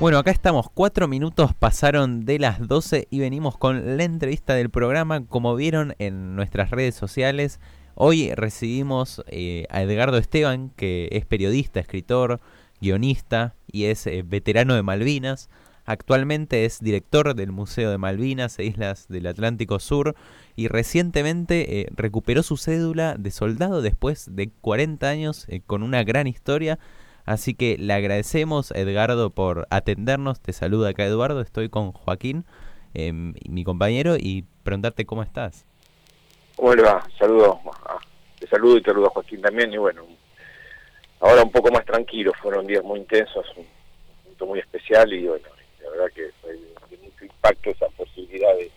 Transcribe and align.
Bueno, 0.00 0.18
acá 0.18 0.30
estamos, 0.30 0.70
cuatro 0.72 1.08
minutos 1.08 1.54
pasaron 1.54 2.24
de 2.24 2.38
las 2.38 2.68
12 2.68 3.08
y 3.10 3.18
venimos 3.18 3.58
con 3.58 3.96
la 3.96 4.04
entrevista 4.04 4.54
del 4.54 4.70
programa. 4.70 5.26
Como 5.26 5.56
vieron 5.56 5.96
en 5.98 6.36
nuestras 6.36 6.70
redes 6.70 6.94
sociales, 6.94 7.58
hoy 7.96 8.32
recibimos 8.32 9.24
eh, 9.26 9.66
a 9.70 9.82
Edgardo 9.82 10.18
Esteban, 10.18 10.70
que 10.76 11.08
es 11.10 11.26
periodista, 11.26 11.80
escritor, 11.80 12.40
guionista 12.80 13.56
y 13.66 13.86
es 13.86 14.06
eh, 14.06 14.22
veterano 14.24 14.76
de 14.76 14.84
Malvinas. 14.84 15.50
Actualmente 15.84 16.64
es 16.64 16.78
director 16.78 17.34
del 17.34 17.50
Museo 17.50 17.90
de 17.90 17.98
Malvinas 17.98 18.56
e 18.60 18.66
Islas 18.66 19.08
del 19.08 19.26
Atlántico 19.26 19.80
Sur 19.80 20.14
y 20.54 20.68
recientemente 20.68 21.80
eh, 21.80 21.88
recuperó 21.90 22.44
su 22.44 22.56
cédula 22.56 23.16
de 23.18 23.32
soldado 23.32 23.82
después 23.82 24.28
de 24.30 24.50
40 24.60 25.08
años 25.08 25.48
con 25.66 25.82
una 25.82 26.04
gran 26.04 26.28
historia 26.28 26.78
Así 27.28 27.54
que 27.54 27.76
le 27.76 27.92
agradecemos, 27.92 28.70
Edgardo, 28.70 29.28
por 29.28 29.66
atendernos. 29.68 30.40
Te 30.40 30.54
saluda 30.54 30.88
acá 30.88 31.04
Eduardo, 31.04 31.42
estoy 31.42 31.68
con 31.68 31.92
Joaquín, 31.92 32.46
em, 32.94 33.34
mi 33.46 33.64
compañero, 33.64 34.16
y 34.16 34.46
preguntarte 34.62 35.04
cómo 35.04 35.22
estás. 35.22 35.66
¿Cómo 36.56 36.74
le 36.74 36.84
va? 36.84 37.06
Saludo, 37.18 37.60
te 38.38 38.46
saludo 38.46 38.78
y 38.78 38.80
te 38.80 38.92
saludo 38.92 39.08
a 39.08 39.10
Joaquín 39.10 39.42
también. 39.42 39.70
Y 39.70 39.76
bueno, 39.76 40.06
ahora 41.20 41.42
un 41.42 41.52
poco 41.52 41.70
más 41.70 41.84
tranquilo, 41.84 42.32
fueron 42.40 42.66
días 42.66 42.82
muy 42.82 43.00
intensos, 43.00 43.44
un 43.58 43.66
momento 44.24 44.46
muy 44.46 44.60
especial 44.60 45.12
y 45.12 45.26
bueno, 45.26 45.48
la 45.82 45.90
verdad 45.90 46.06
que 46.14 46.30
fue 46.40 46.54
de 46.54 46.96
mucho 46.96 47.26
impacto 47.26 47.68
esa 47.68 47.88
posibilidad 47.90 48.54
de, 48.56 48.72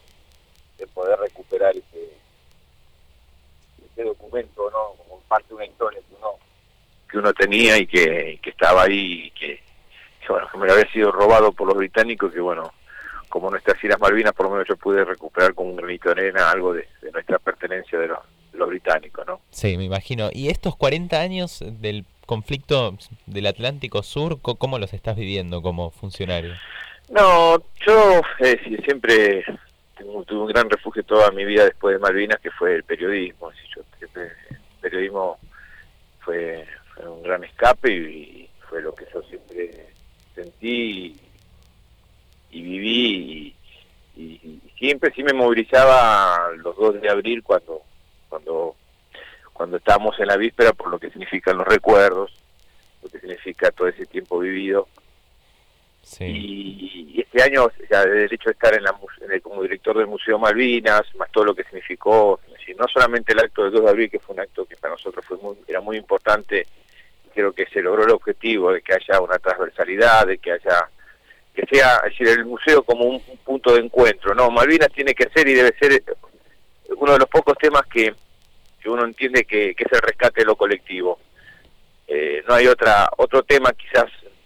poder 0.94 1.18
recuperar 1.20 1.72
ese, 1.72 2.18
ese 3.94 4.04
documento, 4.04 4.70
¿no? 4.72 5.02
Como 5.02 5.22
parte 5.22 5.48
de 5.48 5.56
una 5.56 5.66
historia 5.66 6.02
que 6.02 6.16
uno 6.18 6.41
que 7.12 7.18
uno 7.18 7.34
tenía 7.34 7.78
y 7.78 7.86
que, 7.86 8.40
estaba 8.44 8.84
ahí 8.84 9.26
y 9.26 9.32
que, 9.32 9.60
bueno, 10.30 10.48
que 10.50 10.58
me 10.58 10.72
había 10.72 10.90
sido 10.92 11.12
robado 11.12 11.52
por 11.52 11.68
los 11.68 11.78
británicos 11.78 12.32
que 12.32 12.40
bueno, 12.40 12.72
como 13.28 13.50
nuestras 13.50 13.84
Islas 13.84 14.00
Malvinas 14.00 14.34
por 14.34 14.46
lo 14.46 14.54
menos 14.54 14.68
yo 14.68 14.78
pude 14.78 15.04
recuperar 15.04 15.54
con 15.54 15.68
un 15.68 15.76
granito 15.76 16.14
de 16.14 16.22
arena 16.22 16.50
algo 16.50 16.74
de, 16.74 16.88
nuestra 17.12 17.38
pertenencia 17.40 18.00
de 18.00 18.08
los, 18.08 18.20
los 18.54 18.70
británicos, 18.70 19.28
¿no? 19.28 19.42
Sí, 19.50 19.78
me 19.78 19.84
imagino. 19.84 20.30
¿Y 20.32 20.50
estos 20.50 20.76
40 20.78 21.20
años 21.20 21.64
del 21.66 22.06
conflicto 22.26 22.98
del 23.26 23.48
Atlántico 23.48 24.04
Sur, 24.04 24.40
cómo 24.42 24.80
los 24.80 24.94
estás 24.94 25.18
viviendo 25.18 25.62
como 25.62 25.92
funcionario? 25.92 26.54
No, 27.10 27.58
yo 27.86 28.22
eh, 28.40 28.58
siempre 28.86 29.44
tuve 30.26 30.40
un 30.40 30.48
gran 30.48 30.70
refugio 30.70 31.04
toda 31.04 31.30
mi 31.32 31.44
vida 31.44 31.66
después 31.66 31.94
de 31.94 32.00
Malvinas, 32.00 32.40
que 32.40 32.52
fue 32.52 32.76
el 32.76 32.84
periodismo. 32.84 33.52
Yo, 33.76 33.82
el 34.00 34.32
periodismo 34.80 35.38
fue 36.22 36.66
un 37.08 37.24
gran 37.24 37.44
escape 37.44 37.92
y, 37.92 38.48
fue 38.70 38.82
lo 38.82 38.96
que 38.96 39.06
yo 39.14 39.22
siempre 39.24 39.88
sentí 40.34 41.20
y, 42.52 42.62
viví 42.62 43.54
y, 44.16 44.62
siempre 44.78 45.12
sí 45.14 45.24
me 45.24 45.34
movilizaba 45.34 46.52
los 46.56 46.76
2 46.78 47.02
de 47.02 47.10
abril 47.10 47.44
cuando 47.44 47.82
cuando 48.30 48.76
cuando 49.52 49.78
estábamos 49.78 50.18
en 50.20 50.28
la 50.28 50.38
víspera 50.38 50.72
por 50.72 50.90
lo 50.90 50.98
que 50.98 51.10
significan 51.10 51.58
los 51.58 51.68
recuerdos 51.68 52.32
lo 53.04 53.10
que 53.10 53.20
significa 53.20 53.72
todo 53.72 53.88
ese 53.88 54.06
tiempo 54.06 54.40
vivido. 54.40 54.88
Y, 56.20 57.22
este 57.22 57.44
año 57.44 57.70
ya 57.90 58.04
el 58.04 58.34
hecho 58.34 58.50
de 58.50 58.54
estar 58.54 58.74
en 58.74 58.84
la, 58.84 58.98
como 59.42 59.62
director 59.62 59.98
del 59.98 60.08
Museo 60.08 60.40
Malvinas 60.40 61.04
más 61.16 61.32
todo 61.32 61.46
lo 61.46 61.56
que 61.56 61.64
significó 61.64 62.40
no 62.78 62.88
solamente 62.88 63.34
el 63.34 63.40
acto 63.40 63.64
del 63.64 63.74
2 63.74 63.84
de 63.84 63.90
abril 63.90 64.10
que 64.10 64.20
fue 64.20 64.34
un 64.34 64.42
acto 64.42 64.66
que 64.66 64.76
para 64.78 64.94
nosotros 64.94 65.24
fue 65.26 65.38
muy, 65.38 65.58
era 65.68 65.82
muy 65.82 65.98
importante 65.98 66.66
creo 67.34 67.54
que 67.54 67.66
se 67.68 67.82
logró 67.82 68.04
el 68.04 68.12
objetivo 68.12 68.72
de 68.72 68.82
que 68.82 68.94
haya 68.94 69.20
una 69.20 69.40
transversalidad, 69.40 70.28
de 70.28 70.38
que 70.38 70.52
haya 70.52 70.90
que 71.54 71.66
sea 71.70 72.02
decir, 72.04 72.28
el 72.28 72.46
museo 72.46 72.84
como 72.84 73.06
un, 73.06 73.22
punto 73.44 73.74
de 73.74 73.82
encuentro. 73.82 74.34
No, 74.34 74.50
Malvinas 74.50 74.92
tiene 74.94 75.14
que 75.14 75.30
ser 75.34 75.48
y 75.48 75.54
debe 75.54 75.76
ser 75.78 76.04
uno 76.98 77.14
de 77.14 77.20
los 77.20 77.28
pocos 77.28 77.58
temas 77.58 77.84
que, 77.88 78.14
que 78.80 78.90
uno 78.90 79.06
entiende 79.06 79.44
que, 79.44 79.72
es 79.78 79.92
el 79.92 80.02
rescate 80.02 80.42
de 80.42 80.46
lo 80.46 80.56
colectivo. 80.56 81.20
Eh, 82.08 82.44
no 82.48 82.56
hay 82.56 82.68
otra 82.68 83.10
otro 83.18 83.44
tema 83.44 83.72
quizás 83.74 84.06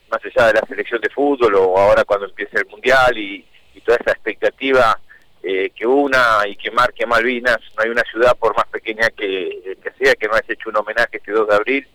más 0.10 0.22
allá 0.24 0.48
de 0.48 0.54
la 0.54 0.68
selección 0.68 1.02
de 1.02 1.10
fútbol 1.10 1.56
o 1.56 1.78
ahora 1.78 2.04
cuando 2.04 2.28
empiece 2.28 2.58
el 2.60 2.68
mundial 2.68 3.18
y, 3.18 3.46
toda 3.84 3.98
esa 4.02 4.14
expectativa 4.14 5.00
eh, 5.44 5.70
que 5.70 5.86
una 5.86 6.40
y 6.48 6.56
que 6.56 6.72
marque 6.72 7.06
Malvinas. 7.06 7.60
No 7.78 7.84
hay 7.84 7.90
una 7.92 8.02
ciudad 8.02 8.36
por 8.36 8.56
más 8.56 8.66
pequeña 8.66 9.10
que, 9.10 9.78
que 9.80 9.92
sea 10.04 10.16
que 10.16 10.28
no 10.28 10.34
haya 10.34 10.52
hecho 10.52 10.70
un 10.70 10.78
homenaje 10.78 11.18
este 11.18 11.32
2 11.32 11.48
de 11.48 11.56
abril 11.56 11.88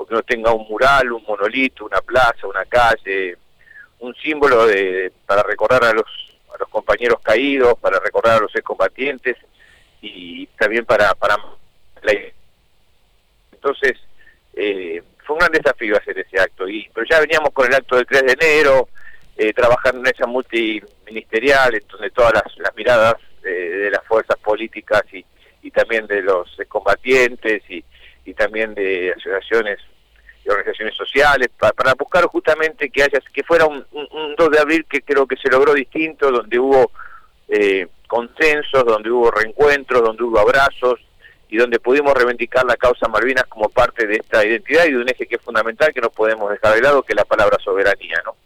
porque 0.00 0.14
no 0.14 0.22
tenga 0.22 0.50
un 0.50 0.66
mural, 0.66 1.12
un 1.12 1.22
monolito, 1.24 1.84
una 1.84 2.00
plaza, 2.00 2.46
una 2.46 2.64
calle, 2.64 3.36
un 3.98 4.14
símbolo 4.14 4.66
de, 4.66 5.12
para 5.26 5.42
recordar 5.42 5.84
a 5.84 5.92
los, 5.92 6.06
a 6.54 6.56
los 6.58 6.70
compañeros 6.70 7.20
caídos, 7.22 7.78
para 7.78 8.00
recordar 8.00 8.38
a 8.38 8.40
los 8.40 8.56
excombatientes 8.56 9.36
y 10.00 10.46
también 10.58 10.86
para, 10.86 11.14
para 11.16 11.36
la... 12.00 12.12
Entonces, 13.52 13.92
eh, 14.54 15.02
fue 15.18 15.34
un 15.34 15.40
gran 15.40 15.52
desafío 15.52 15.98
hacer 15.98 16.18
ese 16.18 16.40
acto, 16.40 16.66
y 16.66 16.88
pero 16.94 17.06
ya 17.06 17.20
veníamos 17.20 17.50
con 17.50 17.66
el 17.66 17.74
acto 17.74 17.96
del 17.96 18.06
3 18.06 18.22
de 18.22 18.32
enero, 18.32 18.88
eh, 19.36 19.52
trabajando 19.52 20.00
en 20.00 20.14
esa 20.14 20.26
multiministerial, 20.26 21.74
en 21.74 21.86
donde 21.86 22.10
todas 22.10 22.32
las, 22.32 22.74
miradas 22.74 23.16
de 23.42 23.90
las 23.90 24.02
fuerzas 24.06 24.38
políticas 24.38 25.02
y, 25.12 25.22
y 25.60 25.70
también 25.70 26.06
de 26.06 26.22
los 26.22 26.58
excombatientes 26.58 27.62
y, 27.68 27.84
y 28.24 28.32
también 28.32 28.74
de 28.74 29.12
asociaciones 29.12 29.78
organizaciones 30.50 30.94
sociales, 30.94 31.48
para, 31.58 31.94
buscar 31.94 32.24
justamente 32.26 32.90
que 32.90 33.02
haya 33.02 33.20
que 33.32 33.42
fuera 33.42 33.66
un, 33.66 33.84
2 34.36 34.50
de 34.50 34.58
abril 34.58 34.86
que 34.88 35.02
creo 35.02 35.26
que 35.26 35.36
se 35.36 35.48
logró 35.48 35.74
distinto, 35.74 36.30
donde 36.30 36.58
hubo 36.58 36.90
eh, 37.48 37.86
consensos, 38.06 38.84
donde 38.84 39.10
hubo 39.10 39.30
reencuentros, 39.30 40.02
donde 40.02 40.22
hubo 40.24 40.38
abrazos 40.38 41.00
y 41.48 41.56
donde 41.56 41.80
pudimos 41.80 42.14
reivindicar 42.14 42.64
la 42.64 42.76
causa 42.76 43.08
Malvinas 43.08 43.44
como 43.48 43.68
parte 43.68 44.06
de 44.06 44.16
esta 44.16 44.44
identidad 44.44 44.86
y 44.86 44.92
de 44.92 44.98
un 44.98 45.08
eje 45.08 45.26
que 45.26 45.36
es 45.36 45.42
fundamental 45.42 45.92
que 45.92 46.00
no 46.00 46.10
podemos 46.10 46.50
dejar 46.50 46.74
de 46.74 46.82
lado, 46.82 47.02
que 47.02 47.12
es 47.12 47.16
la 47.16 47.24
palabra 47.24 47.56
soberanía, 47.62 48.22
¿no? 48.24 48.36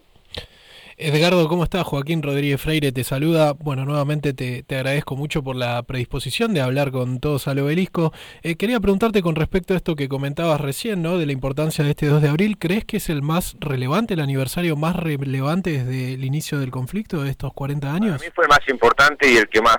Edgardo, 0.97 1.49
¿cómo 1.49 1.65
estás? 1.65 1.84
Joaquín 1.84 2.22
Rodríguez 2.22 2.60
Freire 2.60 2.93
te 2.93 3.03
saluda. 3.03 3.53
Bueno, 3.53 3.84
nuevamente 3.84 4.32
te, 4.32 4.65
agradezco 4.75 5.16
mucho 5.16 5.43
por 5.43 5.56
la 5.56 5.82
predisposición 5.82 6.55
de 6.55 6.60
hablar 6.60 6.93
con 6.93 7.19
todos 7.19 7.49
al 7.49 7.59
obelisco. 7.59 8.12
Eh, 8.43 8.56
quería 8.56 8.78
preguntarte 8.78 9.21
con 9.21 9.34
respecto 9.34 9.75
a 9.75 9.77
esto 9.77 9.97
que 9.97 10.09
comentabas 10.09 10.60
recién, 10.60 11.03
¿no? 11.03 11.19
De 11.19 11.27
la 11.27 11.32
importancia 11.32 11.82
de 11.82 11.91
este 11.91 12.06
2 12.06 12.22
de 12.22 12.28
abril. 12.28 12.59
¿Crees 12.59 12.84
que 12.84 12.99
es 12.99 13.09
el 13.09 13.22
más 13.22 13.56
relevante, 13.59 14.15
el 14.15 14.21
aniversario 14.21 14.77
más 14.77 14.94
relevante 14.94 15.84
desde 15.84 16.15
el 16.15 16.25
inicio 16.25 16.60
del 16.60 16.71
conflicto 16.71 17.22
de 17.22 17.31
estos 17.31 17.53
40 17.53 17.93
años? 17.93 18.12
Para 18.19 18.28
mí 18.28 18.32
fue 18.34 18.44
el 18.44 18.50
más 18.50 18.69
importante 18.69 19.31
y 19.31 19.37
el 19.37 19.49
que 19.49 19.61
más 19.61 19.78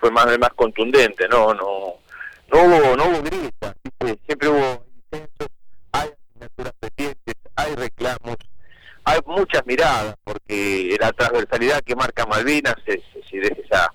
fue 0.00 0.10
más 0.10 0.26
el 0.26 0.38
más 0.38 0.50
contundente, 0.54 1.28
¿no? 1.28 1.52
No, 1.52 1.94
no 2.50 2.62
hubo, 2.62 2.96
no 2.96 3.04
hubo 3.04 3.22
grita, 3.22 3.74
siempre 4.26 4.48
hubo 4.48 4.84
hay 5.92 6.10
asignaturas 6.10 6.72
pendientes, 6.80 7.34
hay 7.54 7.74
reclamos 7.74 8.36
hay 9.04 9.18
muchas 9.26 9.66
miradas, 9.66 10.16
porque 10.24 10.96
la 10.98 11.12
transversalidad 11.12 11.82
que 11.82 11.94
marca 11.94 12.26
Malvinas 12.26 12.76
es, 12.86 13.00
esa, 13.32 13.92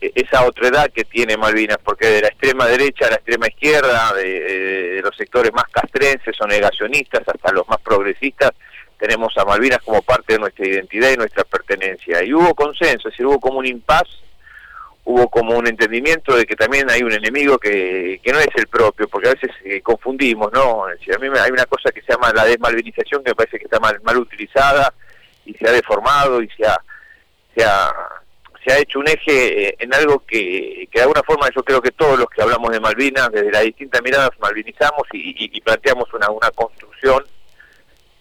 esa 0.00 0.46
otredad 0.46 0.90
que 0.90 1.04
tiene 1.04 1.36
Malvinas, 1.36 1.78
porque 1.84 2.06
de 2.06 2.20
la 2.22 2.28
extrema 2.28 2.66
derecha 2.66 3.06
a 3.06 3.10
la 3.10 3.16
extrema 3.16 3.48
izquierda, 3.48 4.14
de, 4.14 5.00
los 5.02 5.16
sectores 5.16 5.52
más 5.52 5.68
castrenses 5.70 6.40
o 6.40 6.46
negacionistas 6.46 7.22
hasta 7.26 7.52
los 7.52 7.68
más 7.68 7.80
progresistas, 7.80 8.52
tenemos 8.98 9.36
a 9.36 9.44
Malvinas 9.44 9.82
como 9.82 10.00
parte 10.02 10.34
de 10.34 10.38
nuestra 10.38 10.66
identidad 10.66 11.10
y 11.10 11.16
nuestra 11.16 11.44
pertenencia. 11.44 12.22
Y 12.22 12.32
hubo 12.32 12.54
consenso, 12.54 13.08
es 13.08 13.12
decir, 13.14 13.26
hubo 13.26 13.40
como 13.40 13.58
un 13.58 13.66
impas 13.66 14.04
hubo 15.04 15.28
como 15.28 15.56
un 15.56 15.66
entendimiento 15.66 16.36
de 16.36 16.46
que 16.46 16.54
también 16.54 16.88
hay 16.90 17.02
un 17.02 17.12
enemigo 17.12 17.58
que, 17.58 18.20
que 18.22 18.32
no 18.32 18.38
es 18.38 18.48
el 18.54 18.68
propio, 18.68 19.08
porque 19.08 19.28
a 19.28 19.34
veces 19.34 19.50
eh, 19.64 19.80
confundimos, 19.80 20.52
¿no? 20.52 20.84
a 20.84 20.94
mí 20.94 21.28
hay 21.38 21.50
una 21.50 21.66
cosa 21.66 21.90
que 21.90 22.02
se 22.02 22.12
llama 22.12 22.32
la 22.32 22.44
desmalvinización 22.44 23.24
que 23.24 23.30
me 23.30 23.34
parece 23.34 23.58
que 23.58 23.64
está 23.64 23.80
mal, 23.80 24.00
mal 24.02 24.16
utilizada 24.18 24.94
y 25.44 25.54
se 25.54 25.68
ha 25.68 25.72
deformado 25.72 26.40
y 26.40 26.48
se 26.50 26.64
ha, 26.64 26.80
se 27.56 27.64
ha, 27.64 27.92
se 28.64 28.72
ha 28.72 28.78
hecho 28.78 29.00
un 29.00 29.08
eje 29.08 29.68
eh, 29.68 29.76
en 29.80 29.92
algo 29.92 30.20
que, 30.24 30.88
que 30.90 30.98
de 30.98 31.02
alguna 31.02 31.22
forma 31.24 31.48
yo 31.54 31.64
creo 31.64 31.82
que 31.82 31.90
todos 31.90 32.16
los 32.16 32.28
que 32.28 32.42
hablamos 32.42 32.70
de 32.70 32.78
Malvinas, 32.78 33.30
desde 33.32 33.50
las 33.50 33.64
distintas 33.64 34.00
miradas, 34.02 34.30
malvinizamos 34.40 35.02
y, 35.12 35.60
planteamos 35.62 36.12
una, 36.14 36.30
una 36.30 36.50
construcción 36.52 37.24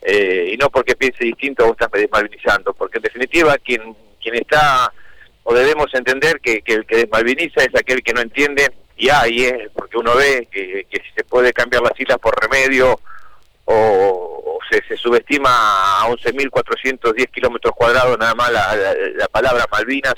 eh, 0.01 0.51
y 0.54 0.57
no 0.57 0.72
porque 0.72 0.95
piense 0.95 1.25
distinto 1.25 1.63
vos 1.66 1.74
estás 1.80 1.92
desmalvinizando, 1.92 2.74
porque 2.74 2.98
en 2.98 3.04
definitiva 3.04 3.56
quien, 3.60 3.95
quien 4.19 4.36
está 4.36 4.92
o 5.44 5.54
debemos 5.54 5.94
entender 5.94 6.40
que, 6.40 6.62
el 6.66 6.86
que 6.86 6.98
desmalviniza 6.98 7.62
es 7.64 7.76
aquel 7.76 8.04
que 8.04 8.14
no 8.14 8.22
entiende, 8.22 8.72
y 8.96 9.10
ahí 9.10 9.46
es, 9.46 9.70
porque 9.74 9.98
uno 9.98 10.16
ve 10.16 10.48
que, 10.52 10.86
si 10.92 11.14
se 11.16 11.24
puede 11.24 11.54
cambiar 11.54 11.82
las 11.82 12.00
islas 12.00 12.20
por 12.20 12.40
remedio 12.40 13.00
o, 13.66 14.60
se, 14.70 14.96
subestima 14.96 15.50
a 15.50 16.08
11.410 16.08 17.32
kilómetros 17.32 17.74
cuadrados 17.76 18.18
nada 18.18 18.36
más 18.36 18.52
la, 18.52 19.28
palabra 19.30 19.66
Malvinas, 19.72 20.16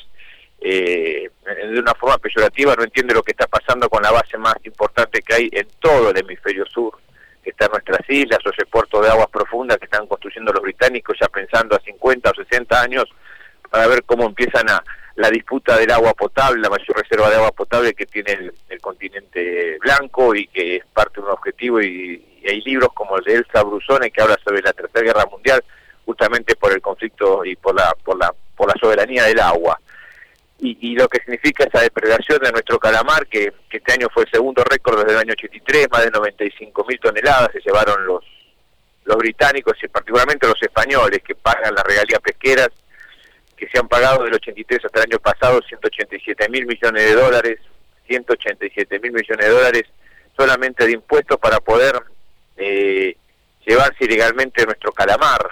eh, 0.59 1.29
de 1.71 1.79
una 1.79 1.93
forma 1.93 2.17
peyorativa, 2.17 2.75
no 2.75 2.83
entiende 2.83 3.13
lo 3.13 3.23
que 3.23 3.31
está 3.31 3.47
pasando 3.47 3.89
con 3.89 4.03
la 4.03 4.11
base 4.11 4.37
más 4.37 4.55
importante 4.63 5.21
que 5.21 5.33
hay 5.33 5.49
en 5.51 5.67
todo 5.79 6.09
el 6.09 6.17
hemisferio 6.17 6.65
sur, 6.65 6.97
que 7.43 7.49
está 7.49 7.65
en 7.65 7.71
nuestras 7.71 8.09
islas, 8.09 8.39
o 8.45 8.49
ese 8.49 8.65
puerto 8.65 9.01
de 9.01 9.09
aguas 9.09 9.27
profundas 9.27 9.77
profunda 9.77 9.77
que 9.77 9.85
están 9.85 10.07
construyendo 10.07 10.53
los 10.53 10.61
británicos 10.61 11.17
ya 11.19 11.27
pensando 11.29 11.75
a 11.75 11.79
50 11.79 12.29
o 12.29 12.35
60 12.35 12.81
años 12.81 13.05
para 13.69 13.87
ver 13.87 14.03
cómo 14.03 14.25
empiezan 14.25 14.69
a 14.69 14.83
la 15.15 15.29
disputa 15.29 15.77
del 15.77 15.91
agua 15.91 16.13
potable, 16.13 16.61
la 16.61 16.69
mayor 16.69 16.97
reserva 16.97 17.29
de 17.29 17.35
agua 17.35 17.51
potable 17.51 17.93
que 17.93 18.05
tiene 18.05 18.51
el, 18.69 18.81
continente 18.81 19.77
blanco 19.79 20.35
y 20.35 20.47
que 20.47 20.77
es 20.77 20.85
parte 20.93 21.21
de 21.21 21.27
un 21.27 21.31
objetivo 21.31 21.81
y, 21.81 22.29
hay 22.45 22.61
libros 22.61 22.89
como 22.93 23.17
el 23.17 23.23
de 23.23 23.35
Elsa 23.35 23.63
Brusone 23.63 24.11
que 24.11 24.21
habla 24.21 24.37
sobre 24.43 24.61
la 24.61 24.73
Tercera 24.73 25.05
Guerra 25.05 25.25
Mundial 25.31 25.63
justamente 26.05 26.57
por 26.57 26.73
el 26.73 26.81
conflicto 26.81 27.45
y 27.45 27.55
por 27.55 27.73
la 27.73 27.95
por 28.03 28.17
la 28.17 28.33
por 28.57 28.67
la 28.67 28.73
soberanía 28.81 29.23
del 29.23 29.39
agua. 29.39 29.79
Y, 30.59 30.95
lo 30.95 31.09
que 31.09 31.19
significa 31.19 31.65
esa 31.65 31.81
depredación 31.81 32.39
de 32.39 32.51
nuestro 32.51 32.79
calamar 32.79 33.27
que, 33.27 33.51
este 33.69 33.93
año 33.93 34.07
fue 34.13 34.23
el 34.23 34.31
segundo 34.31 34.63
récord 34.63 34.99
desde 34.99 35.11
el 35.11 35.19
año 35.19 35.33
83 35.33 35.87
más 35.91 36.05
de 36.05 36.11
95 36.11 36.85
mil 36.85 36.99
toneladas 36.99 37.49
se 37.51 37.59
llevaron 37.59 38.05
los 38.05 38.23
los 39.05 39.17
británicos 39.17 39.73
y 39.83 39.87
particularmente 39.89 40.47
los 40.47 40.61
españoles 40.61 41.21
que 41.25 41.35
pagan 41.35 41.75
las 41.75 41.83
regalías 41.83 42.19
pesqueras 42.21 42.69
que 43.63 43.71
se 43.71 43.79
han 43.79 43.87
pagado 43.87 44.23
del 44.23 44.33
83 44.33 44.83
hasta 44.83 44.99
el 44.99 45.11
año 45.11 45.19
pasado 45.19 45.61
187 45.61 46.49
mil 46.49 46.65
millones 46.65 47.03
de 47.03 47.13
dólares 47.13 47.59
187 48.07 48.99
mil 48.99 49.13
millones 49.13 49.45
de 49.45 49.51
dólares 49.53 49.83
solamente 50.35 50.85
de 50.85 50.91
impuestos 50.91 51.37
para 51.37 51.59
poder 51.61 51.93
eh, 52.57 53.15
llevarse 53.65 54.03
ilegalmente 54.03 54.65
nuestro 54.65 54.91
calamar 54.91 55.47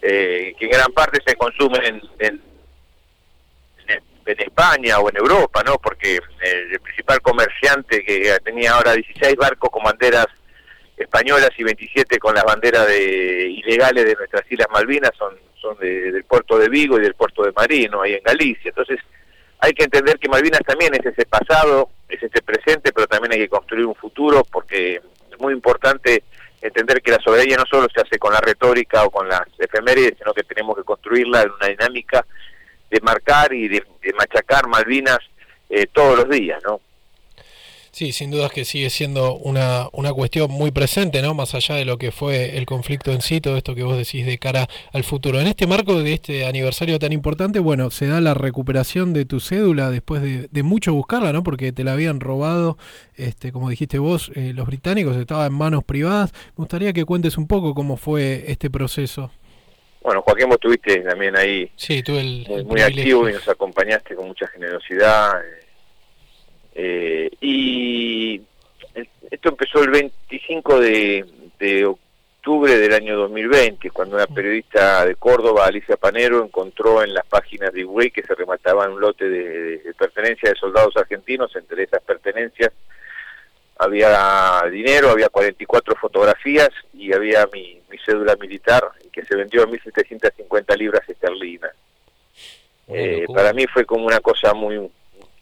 eh, 0.00 0.54
que 0.58 0.64
en 0.64 0.70
gran 0.70 0.92
parte 0.92 1.18
se 1.26 1.36
consume 1.36 1.86
en, 1.86 2.00
en, 2.18 2.50
España 4.26 5.00
o 5.00 5.10
en 5.10 5.16
Europa, 5.16 5.60
¿no? 5.66 5.76
Porque 5.78 6.14
eh, 6.14 6.68
el 6.70 6.78
principal 6.78 7.20
comerciante 7.20 8.04
que 8.04 8.38
tenía 8.44 8.74
ahora 8.74 8.92
16 8.92 9.34
barcos 9.34 9.70
con 9.70 9.82
banderas 9.82 10.28
españolas 10.96 11.50
y 11.58 11.64
27 11.64 12.16
con 12.20 12.36
las 12.36 12.44
banderas 12.44 12.86
de, 12.86 13.48
ilegales 13.48 14.04
de 14.04 14.14
nuestras 14.14 14.44
Islas 14.48 14.68
Malvinas 14.70 15.10
son, 15.18 15.34
son 15.60 15.78
del 15.78 16.24
puerto 16.24 16.58
de 16.58 16.68
Vigo 16.68 16.98
y 16.98 17.02
del 17.02 17.14
puerto 17.14 17.42
de 17.42 17.52
Marino, 17.52 18.02
ahí 18.02 18.14
en 18.14 18.22
Galicia. 18.22 18.70
Entonces 18.70 18.98
hay 19.60 19.72
que 19.72 19.84
entender 19.84 20.18
que 20.18 20.28
Malvinas 20.28 20.62
también 20.66 20.94
es 20.94 21.04
ese 21.04 21.26
pasado, 21.26 21.90
es 22.08 22.22
ese 22.22 22.42
presente, 22.42 22.92
pero 22.92 23.06
también 23.06 23.32
hay 23.32 23.38
que 23.40 23.48
construir 23.48 23.86
un 23.86 23.94
futuro 23.94 24.42
porque 24.50 24.96
es 24.96 25.40
muy 25.40 25.52
importante 25.52 26.24
entender 26.62 27.00
que 27.02 27.12
la 27.12 27.20
soberanía 27.20 27.56
no 27.56 27.64
solo 27.66 27.88
se 27.94 28.00
hace 28.00 28.18
con 28.18 28.32
la 28.32 28.40
retórica 28.40 29.04
o 29.04 29.10
con 29.10 29.28
las 29.28 29.42
efemérides, 29.58 30.18
sino 30.18 30.34
que 30.34 30.44
tenemos 30.44 30.76
que 30.76 30.84
construirla 30.84 31.42
en 31.42 31.50
una 31.50 31.66
dinámica 31.68 32.26
de 32.90 33.00
marcar 33.00 33.52
y 33.52 33.68
de, 33.68 33.84
machacar 34.16 34.66
Malvinas 34.66 35.20
eh, 35.68 35.86
todos 35.92 36.18
los 36.18 36.28
días, 36.28 36.60
¿no? 36.64 36.80
Sí, 37.92 38.12
sin 38.12 38.30
dudas 38.30 38.52
que 38.52 38.64
sigue 38.64 38.88
siendo 38.88 39.34
una, 39.34 39.88
una 39.92 40.12
cuestión 40.12 40.48
muy 40.50 40.70
presente, 40.70 41.22
¿no? 41.22 41.34
Más 41.34 41.54
allá 41.56 41.74
de 41.74 41.84
lo 41.84 41.98
que 41.98 42.12
fue 42.12 42.56
el 42.56 42.64
conflicto 42.64 43.10
en 43.10 43.20
sí, 43.20 43.40
todo 43.40 43.56
esto 43.56 43.74
que 43.74 43.82
vos 43.82 43.96
decís 43.96 44.24
de 44.24 44.38
cara 44.38 44.68
al 44.92 45.02
futuro. 45.02 45.40
En 45.40 45.48
este 45.48 45.66
marco 45.66 46.00
de 46.00 46.12
este 46.12 46.46
aniversario 46.46 47.00
tan 47.00 47.12
importante, 47.12 47.58
bueno, 47.58 47.90
se 47.90 48.06
da 48.06 48.20
la 48.20 48.34
recuperación 48.34 49.12
de 49.12 49.24
tu 49.24 49.40
cédula 49.40 49.90
después 49.90 50.22
de, 50.22 50.62
mucho 50.62 50.94
buscarla, 50.94 51.32
¿no? 51.32 51.42
Porque 51.42 51.72
te 51.72 51.82
la 51.82 51.94
habían 51.94 52.20
robado, 52.20 52.78
este, 53.16 53.50
como 53.50 53.68
dijiste 53.70 53.98
vos, 53.98 54.30
eh, 54.36 54.52
los 54.54 54.66
británicos, 54.66 55.16
estaba 55.16 55.46
en 55.46 55.54
manos 55.54 55.82
privadas. 55.82 56.32
Me 56.32 56.62
gustaría 56.62 56.92
que 56.92 57.04
cuentes 57.04 57.38
un 57.38 57.48
poco 57.48 57.74
cómo 57.74 57.96
fue 57.96 58.44
este 58.46 58.70
proceso. 58.70 59.32
Bueno, 60.02 60.22
Joaquín, 60.22 60.46
vos 60.46 60.54
estuviste 60.54 61.00
también 61.00 61.36
ahí 61.36 61.70
sí, 61.76 62.02
tuve 62.02 62.20
el, 62.20 62.64
muy, 62.64 62.80
activo 62.80 63.28
y 63.28 63.32
nos 63.32 63.46
acompañaste 63.48 64.14
con 64.14 64.28
mucha 64.28 64.46
generosidad. 64.46 65.40
Eh, 65.40 65.69
eh, 66.74 67.30
y 67.40 68.40
esto 69.30 69.48
empezó 69.48 69.82
el 69.82 69.90
25 69.90 70.80
de, 70.80 71.86
octubre 71.86 72.78
del 72.78 72.94
año 72.94 73.16
2020, 73.16 73.90
cuando 73.90 74.16
una 74.16 74.26
periodista 74.26 75.04
de 75.04 75.14
Córdoba, 75.16 75.66
Alicia 75.66 75.96
Panero, 75.96 76.44
encontró 76.44 77.02
en 77.02 77.12
las 77.12 77.26
páginas 77.26 77.72
de 77.72 77.84
Uruguay 77.84 78.10
que 78.10 78.22
se 78.22 78.34
remataban 78.34 78.92
un 78.92 79.00
lote 79.00 79.28
de, 79.28 79.78
de 79.78 79.94
pertenencias 79.94 80.54
de 80.54 80.58
soldados 80.58 80.96
argentinos, 80.96 81.54
entre 81.54 81.82
esas 81.84 82.02
pertenencias 82.02 82.72
había 83.80 84.62
dinero, 84.70 85.10
había 85.10 85.30
44 85.30 85.96
fotografías 85.96 86.68
y 86.92 87.14
había 87.14 87.48
mi, 87.50 87.80
cédula 88.04 88.36
militar 88.36 88.82
que 89.10 89.24
se 89.24 89.36
vendió 89.36 89.62
a 89.62 89.66
1.750 89.66 90.76
libras 90.76 91.08
esterlinas. 91.08 91.72
Eh, 92.88 93.24
para 93.32 93.52
mí 93.52 93.66
fue 93.66 93.86
como 93.86 94.06
una 94.06 94.20
cosa 94.20 94.52
muy 94.52 94.90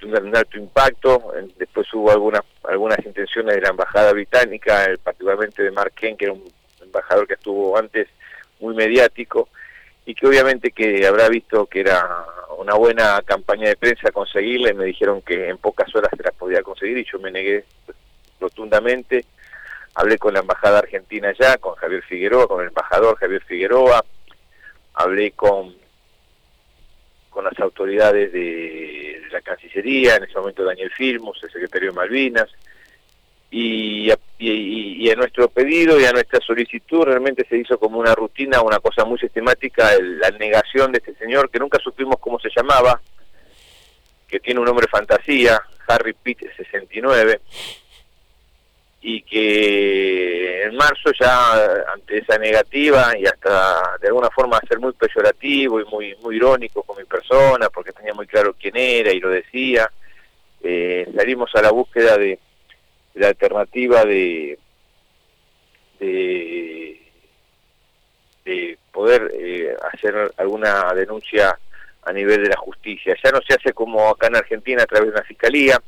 un 0.02 0.36
alto 0.36 0.58
impacto. 0.58 1.32
Después 1.58 1.92
hubo 1.92 2.10
algunas 2.10 2.42
algunas 2.64 2.98
intenciones 3.04 3.54
de 3.54 3.62
la 3.62 3.70
embajada 3.70 4.12
británica, 4.12 4.86
particularmente 5.02 5.62
de 5.62 5.70
Mark 5.70 5.92
Kent, 5.94 6.18
que 6.18 6.24
era 6.26 6.34
un 6.34 6.44
embajador 6.82 7.26
que 7.26 7.34
estuvo 7.34 7.76
antes 7.76 8.08
muy 8.60 8.74
mediático 8.74 9.48
y 10.04 10.14
que 10.14 10.26
obviamente 10.26 10.70
que 10.70 11.06
habrá 11.06 11.28
visto 11.28 11.66
que 11.66 11.80
era 11.80 12.24
una 12.58 12.74
buena 12.74 13.22
campaña 13.24 13.68
de 13.68 13.76
prensa 13.76 14.10
conseguirla 14.10 14.70
y 14.70 14.74
me 14.74 14.84
dijeron 14.84 15.22
que 15.22 15.48
en 15.48 15.58
pocas 15.58 15.94
horas 15.94 16.10
se 16.16 16.22
la 16.22 16.32
podía 16.32 16.62
conseguir 16.62 16.98
y 16.98 17.04
yo 17.04 17.18
me 17.18 17.30
negué 17.30 17.64
rotundamente. 18.40 19.24
Hablé 19.94 20.18
con 20.18 20.34
la 20.34 20.40
embajada 20.40 20.78
argentina 20.78 21.32
ya, 21.38 21.58
con 21.58 21.74
Javier 21.74 22.02
Figueroa, 22.02 22.46
con 22.46 22.60
el 22.62 22.68
embajador 22.68 23.16
Javier 23.16 23.42
Figueroa, 23.42 24.04
hablé 24.94 25.32
con 25.32 25.76
con 27.30 27.44
las 27.44 27.58
autoridades 27.60 28.32
de, 28.32 29.07
la 29.32 29.40
Cancillería, 29.40 30.16
en 30.16 30.24
ese 30.24 30.38
momento 30.38 30.64
Daniel 30.64 30.90
Filmus, 30.96 31.42
el 31.42 31.50
secretario 31.50 31.90
de 31.90 31.96
Malvinas, 31.96 32.48
y 33.50 34.10
a, 34.10 34.18
y, 34.38 35.10
a, 35.10 35.14
nuestro 35.14 35.48
pedido 35.48 35.98
y 35.98 36.04
a 36.04 36.12
nuestra 36.12 36.38
solicitud 36.40 37.04
realmente 37.04 37.46
se 37.48 37.56
hizo 37.56 37.78
como 37.78 37.98
una 37.98 38.14
rutina, 38.14 38.60
una 38.60 38.78
cosa 38.78 39.04
muy 39.04 39.18
sistemática, 39.18 39.90
la 40.00 40.30
negación 40.32 40.92
de 40.92 40.98
este 40.98 41.14
señor 41.14 41.50
que 41.50 41.58
nunca 41.58 41.78
supimos 41.78 42.16
cómo 42.20 42.38
se 42.38 42.50
llamaba, 42.54 43.00
que 44.26 44.40
tiene 44.40 44.60
un 44.60 44.66
nombre 44.66 44.86
fantasía, 44.86 45.62
Harry 45.86 46.12
Pitt 46.12 46.40
69, 46.56 47.40
y 49.00 49.22
que 49.22 50.64
en 50.64 50.74
marzo 50.76 51.10
ya 51.18 51.92
ante 51.92 52.18
esa 52.18 52.36
negativa 52.38 53.12
y 53.16 53.26
hasta 53.26 53.96
de 54.00 54.08
alguna 54.08 54.28
forma 54.30 54.60
ser 54.68 54.80
muy 54.80 54.92
peyorativo 54.92 55.80
y 55.80 55.84
muy 55.84 56.16
muy 56.16 56.36
irónico 56.36 56.82
con 56.82 56.96
mi 56.98 57.04
persona 57.04 57.70
porque 57.70 57.92
tenía 57.92 58.12
muy 58.12 58.26
claro 58.26 58.56
quién 58.58 58.76
era 58.76 59.12
y 59.12 59.20
lo 59.20 59.30
decía 59.30 59.90
eh, 60.62 61.08
salimos 61.16 61.54
a 61.54 61.62
la 61.62 61.70
búsqueda 61.70 62.18
de, 62.18 62.38
la 63.14 63.28
alternativa 63.28 64.04
de 64.04 64.58
de, 66.00 66.98
poder 68.92 69.30
eh, 69.34 69.76
hacer 69.92 70.32
alguna 70.38 70.92
denuncia 70.94 71.56
a 72.02 72.12
nivel 72.12 72.42
de 72.42 72.48
la 72.48 72.56
justicia. 72.56 73.14
Ya 73.22 73.30
no 73.30 73.40
se 73.46 73.54
hace 73.54 73.72
como 73.72 74.08
acá 74.08 74.28
en 74.28 74.36
Argentina 74.36 74.82
a 74.82 74.86
través 74.86 75.08
de 75.08 75.14
una 75.14 75.24
fiscalía 75.24 75.80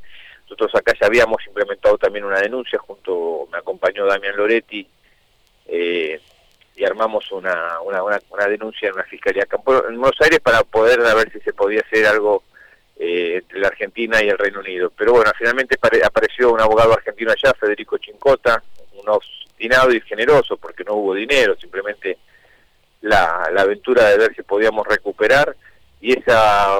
nosotros 0.51 0.75
acá 0.75 0.93
ya 1.01 1.07
habíamos 1.07 1.47
implementado 1.47 1.97
también 1.97 2.25
una 2.25 2.41
denuncia, 2.41 2.77
junto 2.81 3.49
me 3.53 3.59
acompañó 3.59 4.05
Damián 4.05 4.37
Loretti, 4.37 4.85
eh, 5.67 6.21
y 6.75 6.85
armamos 6.85 7.31
una, 7.31 7.81
una, 7.83 8.03
una, 8.03 8.47
denuncia 8.49 8.89
en 8.89 8.95
una 8.95 9.05
fiscalía 9.05 9.47
en 9.53 9.63
Buenos 9.65 10.21
Aires 10.21 10.41
para 10.41 10.65
poder 10.65 10.99
ver 10.99 11.31
si 11.31 11.39
se 11.41 11.53
podía 11.53 11.83
hacer 11.83 12.05
algo 12.07 12.43
eh, 12.99 13.37
entre 13.37 13.61
la 13.61 13.69
Argentina 13.69 14.21
y 14.25 14.29
el 14.29 14.39
Reino 14.39 14.59
Unido. 14.59 14.91
Pero 14.97 15.13
bueno, 15.13 15.31
finalmente 15.39 15.79
apareció 16.03 16.53
un 16.53 16.61
abogado 16.61 16.95
argentino 16.95 17.31
allá, 17.31 17.55
Federico 17.55 17.99
Chincota, 17.99 18.61
un 18.95 19.09
obstinado 19.09 19.93
y 19.93 20.01
generoso 20.01 20.57
porque 20.57 20.83
no 20.83 20.95
hubo 20.95 21.15
dinero, 21.15 21.55
simplemente 21.61 22.19
la, 23.03 23.49
la 23.53 23.63
aventura 23.63 24.09
de 24.09 24.19
ver 24.19 24.35
si 24.35 24.43
podíamos 24.43 24.85
recuperar 24.87 25.55
y 26.01 26.19
esa 26.19 26.77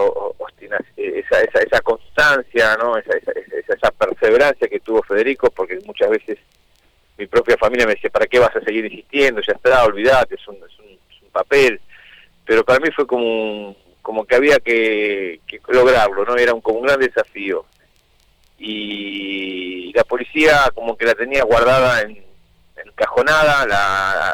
esa, 0.97 1.41
esa, 1.41 1.59
esa 1.61 1.81
constancia, 1.81 2.77
¿no? 2.77 2.97
Esa, 2.97 3.17
esa, 3.17 3.33
esa, 3.75 3.91
perseverancia 3.91 4.69
que 4.69 4.81
tuvo 4.81 5.03
Federico, 5.03 5.51
porque 5.51 5.79
muchas 5.85 6.11
veces 6.11 6.39
mi 7.19 7.27
propia 7.27 7.57
familia 7.59 7.87
me 7.87 7.95
decía, 7.95 8.11
¿para 8.11 8.27
qué 8.27 8.39
vas 8.39 8.55
a 8.57 8.61
seguir 8.61 8.85
insistiendo? 8.87 9.41
Ya 9.47 9.53
está, 9.53 9.85
olvidate, 9.85 10.35
es 10.35 10.49
un, 10.49 10.57
es 10.57 10.79
un, 10.79 10.99
papel. 11.31 11.81
Pero 12.45 12.65
para 12.65 12.81
mí 12.81 12.89
fue 12.91 13.07
como, 13.07 13.77
como 14.03 14.25
que 14.25 14.35
había 14.35 14.59
que, 14.59 15.41
lograrlo, 15.69 16.25
¿no? 16.25 16.37
Era 16.37 16.55
un, 16.55 16.61
como 16.61 16.81
un 16.81 16.87
gran 16.87 16.99
desafío. 16.99 17.65
Y 18.59 19.93
la 19.95 20.03
policía 20.05 20.71
como 20.75 20.97
que 20.97 21.07
la 21.07 21.15
tenía 21.15 21.45
guardada 21.45 22.03
en, 22.03 22.25
encajonada 22.85 23.67
la, 23.67 24.31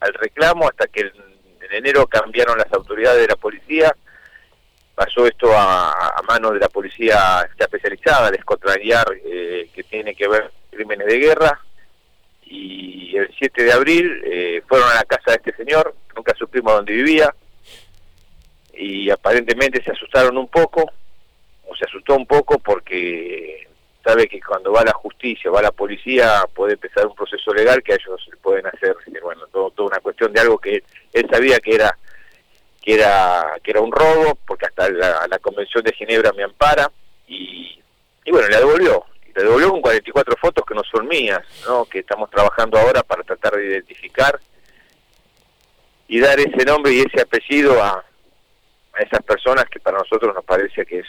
al 0.00 0.14
reclamo 0.14 0.68
hasta 0.68 0.86
que 0.86 1.12
en 1.70 1.76
enero 1.76 2.06
cambiaron 2.06 2.58
las 2.58 2.72
autoridades 2.72 3.22
de 3.22 3.28
la 3.28 3.36
policía, 3.36 3.94
pasó 4.94 5.26
esto 5.26 5.50
a, 5.54 6.20
manos 6.26 6.52
de 6.54 6.60
la 6.60 6.68
policía 6.68 7.48
especializada, 7.56 8.30
de 8.30 8.40
Scotland 8.40 8.80
eh, 9.24 9.70
que 9.72 9.82
tiene 9.84 10.14
que 10.14 10.28
ver 10.28 10.50
crímenes 10.70 11.06
de 11.06 11.18
guerra, 11.18 11.60
y 12.44 13.16
el 13.16 13.32
7 13.38 13.62
de 13.62 13.72
abril 13.72 14.22
eh, 14.26 14.62
fueron 14.66 14.90
a 14.90 14.96
la 14.96 15.04
casa 15.04 15.30
de 15.30 15.36
este 15.36 15.54
señor, 15.56 15.94
nunca 16.16 16.34
supimos 16.34 16.74
dónde 16.74 16.92
vivía, 16.92 17.34
y 18.74 19.10
aparentemente 19.10 19.82
se 19.82 19.92
asustaron 19.92 20.36
un 20.36 20.48
poco, 20.48 20.90
o 21.66 21.76
se 21.76 21.84
asustó 21.84 22.16
un 22.16 22.26
poco 22.26 22.58
porque 22.58 23.67
sabe 24.08 24.26
que 24.26 24.40
cuando 24.40 24.72
va 24.72 24.82
la 24.84 24.94
justicia, 24.94 25.50
va 25.50 25.60
la 25.60 25.70
policía, 25.70 26.42
puede 26.54 26.74
empezar 26.74 27.06
un 27.06 27.14
proceso 27.14 27.52
legal 27.52 27.82
que 27.82 27.92
ellos 27.92 28.26
pueden 28.40 28.66
hacer, 28.66 28.96
bueno, 29.22 29.46
todo, 29.52 29.70
toda 29.70 29.88
una 29.88 30.00
cuestión 30.00 30.32
de 30.32 30.40
algo 30.40 30.56
que 30.56 30.82
él 31.12 31.28
sabía 31.30 31.58
que 31.60 31.74
era 31.74 31.98
que 32.80 32.94
era 32.94 33.58
que 33.62 33.70
era 33.72 33.82
un 33.82 33.92
robo, 33.92 34.38
porque 34.46 34.64
hasta 34.64 34.88
la, 34.88 35.38
Convención 35.40 35.84
de 35.84 35.92
Ginebra 35.92 36.32
me 36.32 36.42
ampara, 36.42 36.90
y, 37.26 37.78
y 38.24 38.30
bueno, 38.30 38.48
le 38.48 38.56
devolvió, 38.56 39.04
le 39.34 39.42
devolvió 39.42 39.70
con 39.72 39.82
44 39.82 40.36
fotos 40.40 40.64
que 40.64 40.74
no 40.74 40.82
son 40.84 41.06
mías, 41.06 41.42
¿no? 41.66 41.84
que 41.84 41.98
estamos 41.98 42.30
trabajando 42.30 42.78
ahora 42.78 43.02
para 43.02 43.22
tratar 43.24 43.56
de 43.56 43.66
identificar 43.66 44.40
y 46.06 46.18
dar 46.18 46.40
ese 46.40 46.64
nombre 46.64 46.92
y 46.92 47.00
ese 47.00 47.20
apellido 47.20 47.82
a, 47.82 48.02
a 48.94 49.02
esas 49.02 49.22
personas 49.22 49.66
que 49.66 49.80
para 49.80 49.98
nosotros 49.98 50.34
nos 50.34 50.44
parece 50.44 50.86
que 50.86 51.00
es, 51.00 51.06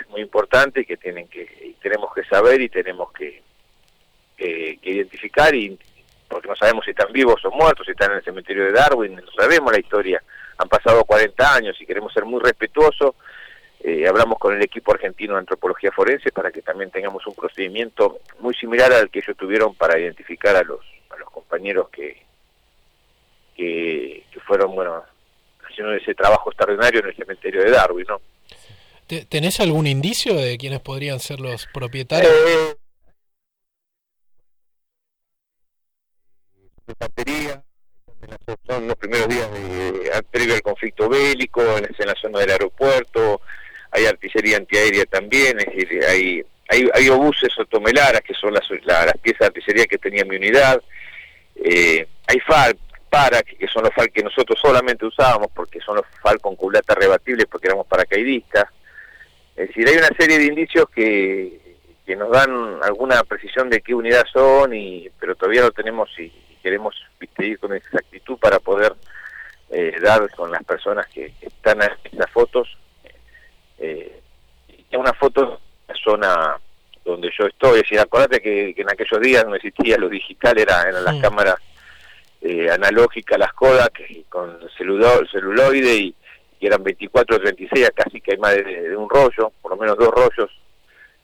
es 0.00 0.08
muy 0.08 0.20
importante 0.20 0.80
y 0.80 0.84
que 0.84 0.96
tienen 0.96 1.28
que 1.28 1.74
tenemos 1.80 2.12
que 2.14 2.24
saber 2.24 2.60
y 2.60 2.68
tenemos 2.68 3.12
que, 3.12 3.42
que, 4.36 4.78
identificar 4.82 5.54
y 5.54 5.78
porque 6.28 6.48
no 6.48 6.56
sabemos 6.56 6.84
si 6.84 6.90
están 6.90 7.12
vivos 7.12 7.42
o 7.44 7.50
muertos, 7.50 7.86
si 7.86 7.92
están 7.92 8.10
en 8.10 8.18
el 8.18 8.24
cementerio 8.24 8.64
de 8.64 8.72
Darwin, 8.72 9.16
no 9.16 9.32
sabemos 9.32 9.72
la 9.72 9.78
historia, 9.78 10.22
han 10.58 10.68
pasado 10.68 11.04
40 11.04 11.54
años 11.54 11.80
y 11.80 11.86
queremos 11.86 12.12
ser 12.12 12.24
muy 12.24 12.40
respetuosos, 12.40 13.14
eh, 13.80 14.06
hablamos 14.06 14.38
con 14.38 14.54
el 14.54 14.62
equipo 14.62 14.92
argentino 14.92 15.34
de 15.34 15.40
antropología 15.40 15.92
forense 15.92 16.32
para 16.32 16.50
que 16.50 16.62
también 16.62 16.90
tengamos 16.90 17.26
un 17.26 17.34
procedimiento 17.34 18.18
muy 18.40 18.54
similar 18.54 18.92
al 18.92 19.08
que 19.08 19.20
ellos 19.20 19.36
tuvieron 19.36 19.74
para 19.74 19.98
identificar 19.98 20.56
a 20.56 20.62
los, 20.62 20.80
a 21.10 21.16
los 21.16 21.30
compañeros 21.30 21.88
que, 21.88 22.22
que, 23.56 24.24
fueron, 24.46 24.74
bueno, 24.74 25.04
haciendo 25.68 25.92
ese 25.92 26.14
trabajo 26.14 26.50
extraordinario 26.50 27.00
en 27.00 27.06
el 27.08 27.16
cementerio 27.16 27.62
de 27.62 27.70
Darwin, 27.70 28.06
¿no? 28.08 28.20
¿Tenés 29.28 29.60
algún 29.60 29.86
indicio 29.86 30.34
de 30.34 30.58
quiénes 30.58 30.80
podrían 30.80 31.18
ser 31.18 31.40
los 31.40 31.66
propietarios? 31.72 32.30
Eh, 32.30 32.76
son 38.66 38.86
los 38.86 38.96
primeros 38.96 39.28
días 39.28 39.48
de, 39.52 40.52
al 40.52 40.62
conflicto 40.62 41.08
bélico, 41.08 41.62
en, 41.78 41.88
la 42.06 42.14
zona 42.20 42.40
del 42.40 42.50
aeropuerto, 42.50 43.40
hay 43.90 44.06
artillería 44.06 44.58
antiaérea 44.58 45.06
también, 45.06 45.58
hay, 46.06 46.44
hay, 46.68 46.90
hay 46.92 47.08
obuses 47.08 47.58
otomelaras, 47.58 48.20
que 48.20 48.34
son 48.34 48.52
las, 48.52 48.68
las 48.84 49.16
piezas 49.18 49.40
de 49.40 49.46
artillería 49.46 49.86
que 49.86 49.98
tenía 49.98 50.24
mi 50.24 50.36
unidad, 50.36 50.82
eh, 51.56 52.06
hay 52.26 52.40
FAL, 52.40 52.78
para, 53.08 53.42
que 53.42 53.66
son 53.68 53.84
los 53.84 53.94
FAL 53.94 54.10
que 54.10 54.22
nosotros 54.22 54.58
solamente 54.60 55.06
usábamos 55.06 55.48
porque 55.54 55.80
son 55.80 55.96
los 55.96 56.06
FAL 56.22 56.40
con 56.40 56.56
culata 56.56 56.94
rebatibles 56.94 57.46
porque 57.50 57.68
éramos 57.68 57.86
paracaidistas. 57.86 58.64
Es 59.58 59.68
decir, 59.68 59.88
hay 59.88 59.96
una 59.96 60.16
serie 60.16 60.38
de 60.38 60.44
indicios 60.44 60.88
que, 60.88 61.76
que 62.06 62.14
nos 62.14 62.30
dan 62.30 62.78
alguna 62.80 63.24
precisión 63.24 63.68
de 63.68 63.80
qué 63.80 63.92
unidad 63.92 64.24
son, 64.32 64.72
y, 64.72 65.10
pero 65.18 65.34
todavía 65.34 65.62
no 65.62 65.72
tenemos 65.72 66.08
y, 66.16 66.32
queremos 66.62 66.94
ir 67.38 67.58
con 67.58 67.72
exactitud 67.72 68.38
para 68.38 68.60
poder 68.60 68.94
eh, 69.70 69.96
dar 70.00 70.30
con 70.30 70.52
las 70.52 70.62
personas 70.62 71.06
que, 71.08 71.32
están 71.40 71.82
en 71.82 71.90
esas 72.12 72.30
fotos. 72.30 72.68
Eh, 73.78 74.20
una 74.92 75.12
foto 75.12 75.42
en 75.42 75.94
la 75.94 75.94
zona 76.02 76.56
donde 77.04 77.30
yo 77.36 77.46
estoy, 77.46 77.76
es 77.76 77.82
decir, 77.82 77.98
acuérdate 77.98 78.40
que, 78.40 78.74
en 78.76 78.90
aquellos 78.90 79.20
días 79.20 79.44
no 79.44 79.56
existía 79.56 79.98
lo 79.98 80.08
digital, 80.08 80.56
era, 80.56 80.82
eran 80.82 81.04
las 81.04 81.20
cámaras 81.20 81.56
eh, 82.40 82.70
analógica 82.70 83.36
las 83.36 83.52
Kodak 83.54 84.00
con 84.28 84.56
celuloide 84.76 85.96
y, 85.96 86.14
eran 86.66 86.82
24 86.82 87.36
o 87.36 87.40
36, 87.40 87.90
casi 87.94 88.20
que 88.20 88.32
hay 88.32 88.38
más 88.38 88.54
de, 88.54 88.96
un 88.96 89.08
rollo, 89.08 89.52
por 89.62 89.72
lo 89.72 89.76
menos 89.76 89.96
dos 89.96 90.08
rollos 90.08 90.50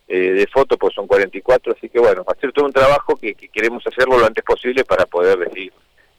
eh, 0.09 0.33
de 0.33 0.47
fotos, 0.47 0.79
pues 0.79 0.95
son 0.95 1.07
44, 1.07 1.75
así 1.77 1.89
que 1.89 1.99
bueno, 1.99 2.25
ser 2.41 2.53
todo 2.53 2.67
un 2.67 2.73
trabajo 2.73 3.17
que, 3.17 3.35
queremos 3.35 3.87
hacerlo 3.87 4.19
lo 4.19 4.27
antes 4.27 4.45
posible 4.45 4.85
para 4.85 5.07
poder 5.07 5.39
decir, 5.39 5.73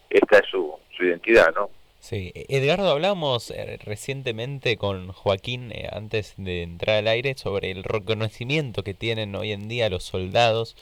esta 0.10 0.40
es 0.40 0.46
su, 0.50 0.74
su 0.96 1.04
identidad, 1.04 1.54
¿no? 1.54 1.70
Sí, 2.00 2.32
Edgardo, 2.36 2.92
hablamos 2.92 3.50
eh, 3.50 3.80
recientemente 3.84 4.78
con 4.78 5.12
Joaquín 5.12 5.74
antes 5.92 6.36
de 6.38 6.62
entrar 6.62 6.98
al 6.98 7.08
aire 7.08 7.34
sobre 7.36 7.72
el 7.72 7.84
reconocimiento 7.84 8.84
que 8.84 8.94
tienen 8.94 9.34
hoy 9.36 9.52
en 9.52 9.68
día 9.68 9.90
los 9.90 10.04
soldados, 10.04 10.76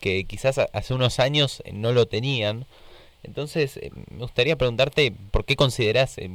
que 0.00 0.24
quizás 0.24 0.58
hace 0.58 0.92
unos 0.92 1.18
años 1.18 1.62
no 1.72 1.92
lo 1.92 2.04
tenían, 2.04 2.66
entonces, 3.26 3.76
eh, 3.78 3.90
me 4.10 4.18
gustaría 4.18 4.56
preguntarte 4.56 5.12
por 5.30 5.44
qué 5.44 5.56
consideras, 5.56 6.16
eh, 6.18 6.30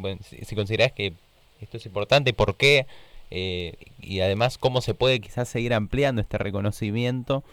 si, 0.46 0.56
consideras 0.56 0.92
que 0.92 1.14
esto 1.62 1.78
es 1.78 1.86
importante, 1.86 2.34
por 2.34 2.56
qué, 2.58 2.88
eh, 3.30 3.76
y 4.00 4.22
además 4.22 4.58
cómo 4.58 4.82
se 4.82 4.94
puede 4.94 5.20
quizás 5.22 5.48
seguir 5.48 5.74
ampliando 5.74 6.22
este 6.22 6.38
reconocimiento. 6.38 7.44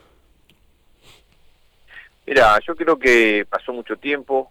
Mira, 2.27 2.59
yo 2.67 2.75
creo 2.75 2.99
que 2.99 3.47
pasó 3.49 3.73
mucho 3.73 3.97
tiempo, 3.97 4.51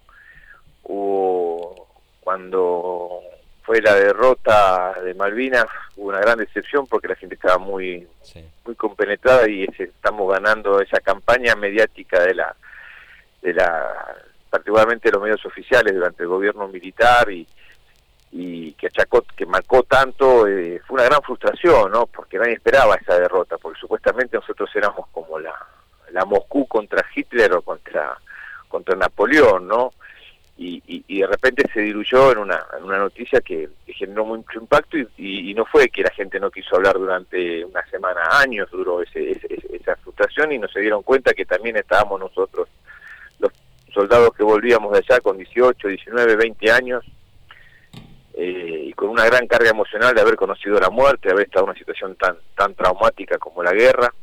hubo, 0.84 1.88
cuando 2.22 3.22
fue 3.64 3.82
la 3.82 3.96
derrota 3.96 4.94
de 5.04 5.14
Malvinas, 5.14 5.66
hubo 5.96 6.10
una 6.10 6.20
gran 6.20 6.38
decepción 6.40 6.88
porque 6.88 7.10
la 7.10 7.16
gente 7.16 7.36
estaba 7.36 7.58
muy, 7.58 8.08
muy 8.66 8.76
compenetrada 8.76 9.50
y 9.50 9.68
estamos 9.78 10.32
ganando 10.32 10.80
esa 10.80 11.00
campaña 11.02 11.56
mediática 11.56 12.24
de 12.24 12.34
la 12.36 12.56
de 13.42 13.54
la 13.54 14.16
particularmente 14.50 15.12
los 15.12 15.22
medios 15.22 15.46
oficiales 15.46 15.94
durante 15.94 16.24
el 16.24 16.30
gobierno 16.30 16.68
militar 16.68 17.30
y, 17.30 17.46
y 18.32 18.74
que 18.74 18.88
achacó, 18.88 19.24
que 19.36 19.46
marcó 19.46 19.84
tanto, 19.84 20.48
eh, 20.48 20.82
fue 20.86 20.96
una 20.96 21.06
gran 21.06 21.22
frustración, 21.22 21.92
¿no? 21.92 22.08
Porque 22.08 22.38
nadie 22.38 22.54
esperaba 22.54 22.96
esa 22.96 23.18
derrota, 23.18 23.58
porque 23.58 23.80
supuestamente 23.80 24.38
nosotros 24.38 24.70
éramos 24.76 25.08
como 25.12 25.40
la, 25.40 25.54
la 26.12 26.26
Moscú 26.26 26.68
contra 26.68 27.06
Hitler 27.16 27.54
o 27.54 27.62
contra, 27.62 28.18
contra 28.68 28.96
Napoleón, 28.96 29.68
¿no? 29.68 29.94
Y, 30.60 30.82
y, 31.08 31.20
de 31.20 31.28
repente 31.28 31.70
se 31.72 31.82
diluyó 31.82 32.32
en 32.32 32.40
una, 32.40 32.66
en 32.76 32.84
una 32.84 32.98
noticia 32.98 33.42
que, 33.42 33.70
generó 33.86 34.26
mucho 34.26 34.60
impacto 34.60 34.98
y, 35.16 35.54
no 35.54 35.66
fue 35.66 35.88
que 35.90 36.02
la 36.02 36.10
gente 36.10 36.40
no 36.40 36.50
quiso 36.50 36.76
hablar 36.76 36.96
durante 36.98 37.64
una 37.64 37.86
semana, 37.90 38.22
años 38.40 38.68
duró 38.72 39.04
ese, 39.04 39.40
esa 39.72 39.96
frustración 39.98 40.52
y 40.52 40.58
no 40.58 40.68
se 40.68 40.80
dieron 40.80 41.04
cuenta 41.04 41.34
que 41.34 41.46
también 41.46 41.78
estábamos 41.78 42.20
nosotros 42.20 42.68
soldados 43.98 44.30
que 44.36 44.44
volvíamos 44.44 44.92
de 44.92 45.00
allá 45.00 45.20
con 45.22 45.38
18, 45.38 45.88
19, 45.88 46.36
20 46.36 46.72
años 46.72 47.04
eh, 48.40 48.84
y 48.90 48.94
con 48.94 49.10
una 49.10 49.26
gran 49.26 49.48
carga 49.48 49.72
emocional 49.72 50.14
de 50.14 50.22
haber 50.22 50.36
conocido 50.36 50.80
la 50.80 50.92
muerte, 50.92 51.28
de 51.28 51.34
haber 51.34 51.48
estado 51.48 51.66
en 51.66 51.72
una 51.72 51.80
situación 51.80 52.16
tan 52.18 52.38
tan 52.56 52.76
traumática 52.76 53.40
como 53.40 53.64
la 53.64 53.74
guerra. 53.74 54.14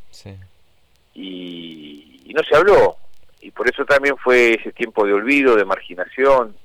Y, 1.15 2.33
no 2.33 2.43
se 2.43 2.57
habló. 2.57 2.97
Y 3.41 3.51
por 3.51 3.69
eso 3.69 3.85
también 3.85 4.17
fue 4.17 4.55
ese 4.55 4.73
tiempo 4.73 5.05
de 5.07 5.13
olvido, 5.13 5.55
de 5.57 5.65
marginación, 5.65 6.57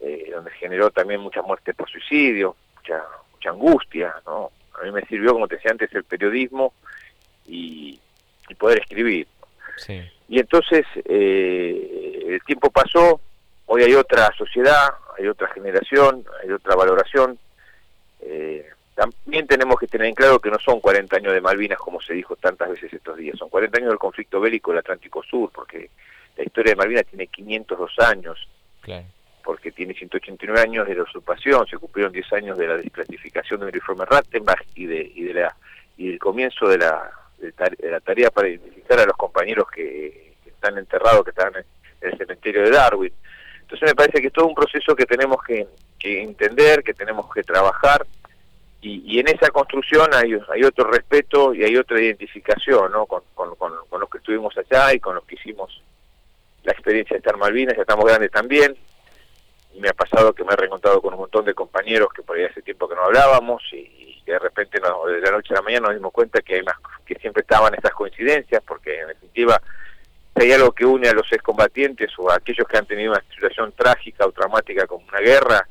eh, 0.00 0.30
donde 0.32 0.50
generó 0.52 0.90
también 0.90 1.20
mucha 1.20 1.42
muerte 1.42 1.74
por 1.74 1.90
suicidio, 1.90 2.54
mucha, 2.76 3.02
mucha 3.32 3.50
angustia. 3.50 4.14
¿no? 4.26 4.50
A 4.80 4.84
mí 4.84 4.92
me 4.92 5.02
sirvió, 5.06 5.32
como 5.32 5.48
te 5.48 5.56
decía 5.56 5.72
antes, 5.72 5.92
el 5.92 6.04
periodismo 6.04 6.72
y, 7.46 7.98
y 8.48 8.54
poder 8.54 8.78
escribir. 8.78 9.26
Sí. 9.76 10.00
Y 10.28 10.40
entonces 10.40 10.84
eh, 11.04 12.24
el 12.26 12.42
tiempo 12.42 12.70
pasó, 12.70 13.20
hoy 13.66 13.82
hay 13.82 13.94
otra 13.94 14.32
sociedad, 14.36 14.88
hay 15.18 15.28
otra 15.28 15.48
generación, 15.48 16.24
hay 16.42 16.50
otra 16.50 16.74
valoración. 16.74 17.38
Eh, 18.20 18.66
también 18.94 19.46
tenemos 19.46 19.78
que 19.78 19.86
tener 19.86 20.06
en 20.06 20.14
claro 20.14 20.38
que 20.38 20.50
no 20.50 20.58
son 20.58 20.80
40 20.80 21.16
años 21.16 21.32
de 21.32 21.40
Malvinas 21.40 21.78
como 21.78 22.00
se 22.00 22.14
dijo 22.14 22.34
tantas 22.36 22.70
veces 22.70 22.92
estos 22.92 23.16
días, 23.16 23.36
son 23.38 23.50
40 23.50 23.78
años 23.78 23.90
del 23.90 23.98
conflicto 23.98 24.40
bélico 24.40 24.70
del 24.70 24.80
Atlántico 24.80 25.22
Sur, 25.22 25.50
porque 25.52 25.90
la 26.36 26.44
historia 26.44 26.72
de 26.72 26.76
Malvinas 26.76 27.06
tiene 27.06 27.26
502 27.26 27.98
años, 28.00 28.48
porque 29.44 29.72
tiene 29.72 29.92
189 29.94 30.60
años 30.60 30.88
de 30.88 30.94
la 30.94 31.02
usurpación, 31.02 31.66
se 31.66 31.76
cumplieron 31.76 32.12
10 32.12 32.32
años 32.32 32.58
de 32.58 32.68
la 32.68 32.76
desclasificación 32.78 33.60
del 33.60 33.68
uniforme 33.68 34.06
Rattenbach 34.06 34.62
y, 34.74 34.86
de, 34.86 35.12
y, 35.14 35.24
de 35.24 35.34
la, 35.34 35.56
y 35.96 36.08
del 36.08 36.18
comienzo 36.18 36.66
de 36.68 36.78
la 36.78 37.12
de, 37.38 37.90
la 37.90 38.00
tarea 38.00 38.30
para 38.30 38.48
identificar 38.48 38.98
a 39.00 39.06
los 39.06 39.16
compañeros 39.16 39.66
que, 39.70 40.34
están 40.46 40.78
enterrados, 40.78 41.22
que 41.24 41.30
están 41.30 41.52
en, 41.54 41.64
el 42.00 42.18
cementerio 42.18 42.62
de 42.62 42.70
Darwin. 42.70 43.12
Entonces 43.76 43.94
me 43.94 43.96
parece 43.96 44.20
que 44.22 44.28
es 44.28 44.32
todo 44.32 44.46
un 44.46 44.54
proceso 44.54 44.96
que 44.96 45.04
tenemos 45.04 45.36
que, 45.42 45.66
entender, 46.00 46.82
que 46.82 46.94
tenemos 46.94 47.30
que 47.34 47.42
trabajar, 47.42 48.06
y, 48.80 49.18
en 49.18 49.28
esa 49.28 49.50
construcción 49.50 50.08
hay, 50.14 50.38
hay 50.54 50.62
otro 50.62 50.88
respeto 50.88 51.52
y 51.52 51.64
hay 51.64 51.76
otra 51.76 52.00
identificación 52.00 52.92
¿no? 52.92 53.04
con, 53.06 53.22
los 53.36 54.08
que 54.08 54.18
estuvimos 54.18 54.56
allá 54.56 54.94
y 54.94 55.00
con 55.00 55.16
los 55.16 55.24
que 55.24 55.34
hicimos 55.34 55.82
la 56.62 56.72
experiencia 56.72 57.14
de 57.14 57.18
estar 57.18 57.36
Malvinas, 57.36 57.74
ya 57.74 57.82
estamos 57.82 58.04
grandes 58.04 58.30
también, 58.30 58.76
me 59.74 59.88
ha 59.88 59.92
pasado 59.92 60.32
que 60.32 60.44
me 60.44 60.52
he 60.52 60.56
reencontrado 60.56 61.02
con 61.02 61.12
un 61.12 61.20
montón 61.20 61.44
de 61.44 61.52
compañeros 61.52 62.08
que 62.14 62.22
por 62.22 62.36
ahí 62.36 62.44
hace 62.44 62.62
tiempo 62.62 62.88
que 62.88 62.94
no 62.94 63.02
hablábamos 63.02 63.62
y, 63.72 64.22
que 64.24 64.32
de 64.32 64.38
repente 64.38 64.80
no, 64.80 65.04
de 65.06 65.20
la 65.20 65.32
noche 65.32 65.52
a 65.52 65.56
la 65.56 65.62
mañana 65.62 65.88
nos 65.88 65.96
dimos 65.96 66.12
cuenta 66.12 66.40
que 66.40 66.54
hay 66.54 66.62
más, 66.62 66.76
que 67.04 67.16
siempre 67.16 67.42
estaban 67.42 67.74
estas 67.74 67.92
coincidencias, 67.92 68.62
porque 68.66 69.00
en 69.00 69.08
definitiva 69.08 69.60
hay 70.36 70.52
algo 70.52 70.72
que 70.72 70.84
une 70.84 71.08
a 71.08 71.14
los 71.14 71.30
excombatientes 71.32 72.10
o 72.18 72.30
a 72.30 72.36
aquellos 72.36 72.66
que 72.68 72.76
han 72.76 72.86
tenido 72.86 73.12
una 73.12 73.22
situación 73.34 73.72
trágica 73.72 74.26
o 74.26 74.32
traumática 74.32 74.86
como 74.86 75.06
una 75.06 75.20
guerra, 75.20 75.66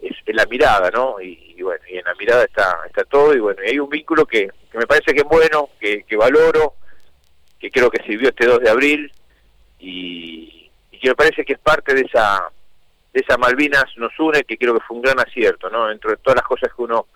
es, 0.00 0.16
la 0.26 0.46
mirada, 0.46 0.90
¿no? 0.90 1.20
Y, 1.20 1.60
bueno, 1.62 1.82
y 1.88 1.98
en 1.98 2.04
la 2.04 2.14
mirada 2.14 2.44
está 2.44 2.78
está 2.86 3.04
todo, 3.04 3.34
y 3.34 3.40
bueno, 3.40 3.60
y 3.64 3.70
hay 3.70 3.78
un 3.78 3.88
vínculo 3.88 4.24
que, 4.24 4.48
me 4.72 4.86
parece 4.86 5.12
que 5.12 5.20
es 5.20 5.24
bueno, 5.24 5.70
que, 5.80 6.04
valoro, 6.16 6.74
que 7.58 7.70
creo 7.70 7.90
que 7.90 8.02
sirvió 8.04 8.28
este 8.28 8.46
2 8.46 8.60
de 8.60 8.70
abril 8.70 9.12
y, 9.78 10.70
que 11.00 11.08
me 11.08 11.14
parece 11.14 11.44
que 11.44 11.52
es 11.52 11.58
parte 11.58 11.94
de 11.94 12.02
esa 12.02 12.48
de 13.12 13.20
esa 13.20 13.38
Malvinas 13.38 13.86
nos 13.96 14.12
une, 14.18 14.44
que 14.44 14.58
creo 14.58 14.74
que 14.74 14.84
fue 14.84 14.96
un 14.96 15.02
gran 15.02 15.18
acierto, 15.18 15.70
¿no? 15.70 15.86
Dentro 15.86 16.10
de 16.10 16.16
todas 16.18 16.36
las 16.36 16.44
cosas 16.44 16.72
que 16.74 16.82
uno 16.82 17.06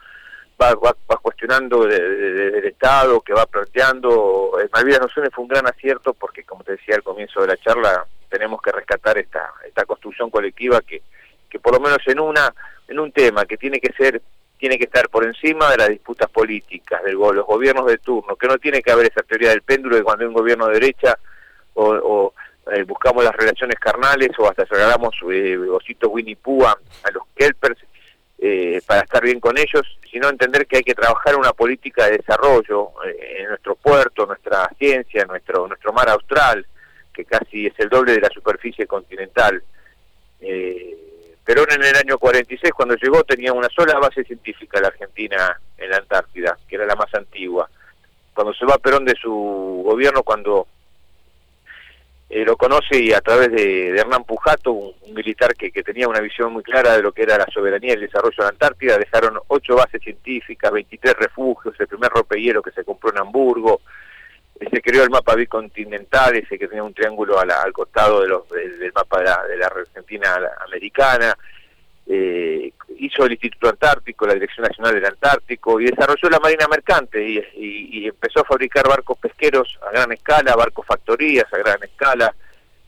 va, 0.63 0.95
va, 1.11 1.17
cuestionando 1.17 1.85
del 1.85 2.65
Estado, 2.65 3.21
que 3.21 3.33
va 3.33 3.47
planteando, 3.47 4.59
el 4.61 4.71
Malvinas 4.73 5.01
nos 5.01 5.17
une 5.17 5.31
fue 5.31 5.43
un 5.43 5.49
gran 5.49 5.67
acierto 5.67 6.15
porque, 6.15 6.45
como 6.45 6.65
te 6.65 6.73
decía 6.73 6.95
al 6.95 7.03
comienzo 7.03 7.41
de 7.41 7.49
la 7.49 7.57
charla, 7.57 8.07
tenemos 8.29 8.61
que 8.63 8.73
rescatar 8.73 9.19
esta, 9.19 9.53
esta 9.67 9.85
construcción 9.85 10.31
colectiva 10.31 10.81
que, 10.81 11.03
que 11.51 11.59
por 11.59 11.75
lo 11.75 11.81
menos 11.81 11.99
en 12.07 12.21
una 12.21 12.53
en 12.89 12.99
un 12.99 13.13
tema 13.13 13.45
que 13.45 13.57
tiene 13.57 13.81
que 13.81 13.93
ser 13.93 14.23
tiene 14.59 14.79
que 14.79 14.85
estar 14.85 15.09
por 15.09 15.25
encima 15.25 15.71
de 15.73 15.77
las 15.77 15.89
disputas 15.89 16.31
políticas, 16.31 17.03
de 17.03 17.13
los 17.13 17.45
gobiernos 17.45 17.85
de 17.87 17.99
turno, 17.99 18.37
que 18.37 18.47
no 18.47 18.59
tiene 18.59 18.81
que 18.81 18.93
haber 18.93 19.07
esa 19.07 19.23
teoría 19.23 19.51
del 19.51 19.63
péndulo 19.63 19.97
de 19.97 20.05
cuando 20.05 20.23
hay 20.23 20.29
un 20.29 20.35
gobierno 20.35 20.69
de 20.69 20.75
derecha 20.75 21.19
o, 21.75 22.33
eh, 22.71 22.85
buscamos 22.85 23.25
las 23.25 23.35
relaciones 23.35 23.77
carnales 23.81 24.31
o 24.39 24.49
hasta 24.49 24.65
regalamos 24.67 25.17
eh, 25.29 25.59
Winnie 26.07 26.37
Pooh 26.37 26.65
a, 26.65 26.79
los 27.13 27.25
Kelpers 27.35 27.83
eh, 28.45 28.83
para 28.85 29.03
estar 29.03 29.23
bien 29.23 29.39
con 29.39 29.57
ellos, 29.57 29.87
sino 30.11 30.29
entender 30.29 30.67
que 30.67 30.79
hay 30.79 30.83
que 30.83 30.97
trabajar 30.97 31.37
una 31.37 31.53
política 31.53 32.07
de 32.07 32.17
desarrollo 32.17 32.91
eh, 33.07 33.37
en 33.39 33.51
nuestro 33.51 33.77
puerto, 33.77 34.27
nuestra 34.27 34.69
ciencia, 34.77 35.25
nuestro, 35.27 35.69
nuestro 35.69 35.93
mar 35.93 36.09
austral, 36.09 36.67
que 37.15 37.25
casi 37.25 37.67
es 37.67 37.79
el 37.79 37.89
doble 37.89 38.15
de 38.15 38.21
la 38.21 38.31
superficie 38.31 38.85
continental. 38.85 39.63
Eh, 40.41 40.97
Perón 41.45 41.69
en 41.71 41.85
el 41.85 41.95
año 41.95 42.19
46, 42.19 42.73
cuando 42.73 42.97
llegó, 42.97 43.23
tenía 43.23 43.53
una 43.53 43.69
sola 43.69 43.97
base 44.01 44.25
científica 44.25 44.81
la 44.81 44.89
Argentina 44.89 45.61
en 45.79 45.91
la 45.91 45.99
Antártida, 45.99 46.59
que 46.67 46.75
era 46.75 46.85
la 46.85 46.97
más 46.97 47.15
antigua. 47.15 47.71
Cuando 48.35 48.53
se 48.55 48.67
va 48.67 48.77
Perón 48.79 49.05
de 49.05 49.15
su 49.15 49.83
gobierno, 49.85 50.25
cuando 50.25 50.67
eh, 52.35 52.47
lo 52.47 52.57
conoce 52.57 52.99
y 52.99 53.13
a 53.13 53.21
través 53.21 53.53
de, 53.53 53.91
Hernán 53.91 54.25
Pujato, 54.25 54.73
un, 54.73 54.95
militar 55.13 55.55
que, 55.55 55.71
que, 55.71 55.83
tenía 55.83 56.09
una 56.09 56.21
visión 56.21 56.51
muy 56.51 56.63
clara 56.63 56.97
de 56.97 57.03
lo 57.03 57.13
que 57.13 57.25
era 57.25 57.37
la 57.37 57.47
soberanía 57.53 57.91
y 57.91 57.97
el 57.97 58.01
desarrollo 58.01 58.35
de 58.39 58.45
la 58.45 58.49
Antártida, 58.49 58.97
dejaron 58.97 59.39
ocho 59.49 59.77
bases 59.77 60.01
científicas, 60.03 60.73
23 60.73 61.15
refugios, 61.15 61.79
el 61.79 61.87
primer 61.87 62.11
ropehielo 62.11 62.63
que 62.63 62.71
se 62.71 62.85
compró 62.85 63.11
en 63.11 63.19
Hamburgo, 63.19 63.83
se 64.59 64.81
creó 64.81 65.03
el 65.03 65.11
mapa 65.11 65.35
bicontinental, 65.35 66.35
ese 66.35 66.59
que 66.59 66.69
tenía 66.69 66.83
un 66.83 66.95
triángulo 66.95 67.39
al 67.39 67.73
costado 67.75 68.23
de 68.23 68.29
los, 68.29 68.49
del 68.49 68.93
mapa 68.95 69.19
de 69.19 69.57
la, 69.59 69.67
Argentina 69.67 70.35
americana, 70.65 71.37
eh, 72.07 72.73
hizo 72.99 73.25
el 73.25 73.33
Instituto 73.33 73.69
Antártico, 73.69 74.27
la 74.27 74.35
Dirección 74.35 74.67
Nacional 74.67 74.95
del 74.95 75.07
Antártico, 75.07 75.81
y 75.81 75.87
desarrolló 75.87 76.29
la 76.31 76.41
Marina 76.41 76.67
Mercante 76.69 77.43
y, 77.57 78.07
empezó 78.07 78.41
a 78.41 78.45
fabricar 78.45 78.87
barcos 78.89 79.19
pesqueros 79.19 79.79
a 79.87 79.91
gran 79.91 80.13
escala, 80.13 80.55
barcos 80.55 80.87
factorías 80.87 81.47
a 81.53 81.59
gran 81.59 81.83
escala, 81.83 82.35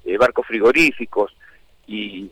eh, 0.05 0.17
barcos 0.17 0.47
frigoríficos, 0.47 1.35
y, 1.87 2.31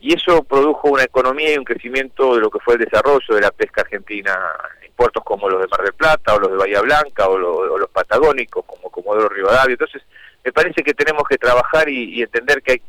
y 0.00 0.14
eso 0.14 0.42
produjo 0.44 0.88
una 0.88 1.02
economía 1.02 1.54
y 1.54 1.58
un 1.58 1.64
crecimiento 1.64 2.34
de 2.34 2.40
lo 2.40 2.50
que 2.50 2.60
fue 2.60 2.74
el 2.74 2.80
desarrollo 2.80 3.34
de 3.34 3.40
la 3.40 3.50
pesca 3.50 3.80
argentina 3.80 4.38
en 4.84 4.92
puertos 4.92 5.24
como 5.24 5.48
los 5.48 5.60
de 5.60 5.66
Mar 5.66 5.82
del 5.82 5.94
Plata 5.94 6.34
o 6.34 6.38
los 6.38 6.52
de 6.52 6.56
Bahía 6.56 6.80
Blanca 6.82 7.28
o, 7.28 7.36
los 7.36 7.90
patagónicos 7.90 8.64
como 8.64 8.90
Comodoro 8.90 9.28
Rivadavia. 9.28 9.72
Entonces, 9.72 10.02
me 10.44 10.52
parece 10.52 10.82
que 10.82 10.94
tenemos 10.94 11.24
que 11.28 11.36
trabajar 11.36 11.88
y, 11.88 12.22
entender 12.22 12.62
que 12.62 12.72
hay 12.72 12.82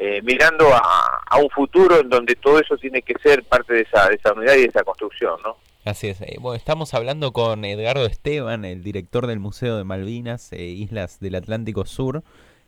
eh, 0.00 0.20
mirando 0.22 0.66
a, 0.72 1.38
un 1.40 1.48
futuro 1.50 2.00
en 2.00 2.08
donde 2.08 2.34
todo 2.34 2.58
eso 2.58 2.76
tiene 2.76 3.02
que 3.02 3.14
ser 3.22 3.44
parte 3.44 3.72
de 3.72 3.82
esa, 3.82 4.08
de 4.08 4.16
esa 4.16 4.32
unidad 4.32 4.54
y 4.54 4.62
de 4.62 4.66
esa 4.66 4.82
construcción, 4.82 5.40
¿no? 5.44 5.56
Así 5.84 6.08
es. 6.08 6.20
Eh, 6.22 6.36
bueno, 6.40 6.56
estamos 6.56 6.92
hablando 6.92 7.32
con 7.32 7.64
Edgardo 7.64 8.04
Esteban, 8.04 8.64
el 8.64 8.82
director 8.82 9.26
del 9.26 9.38
Museo 9.38 9.76
de 9.76 9.84
Malvinas, 9.84 10.52
e 10.52 10.64
Islas 10.64 11.20
del 11.20 11.36
Atlántico 11.36 11.86
Sur. 11.86 12.22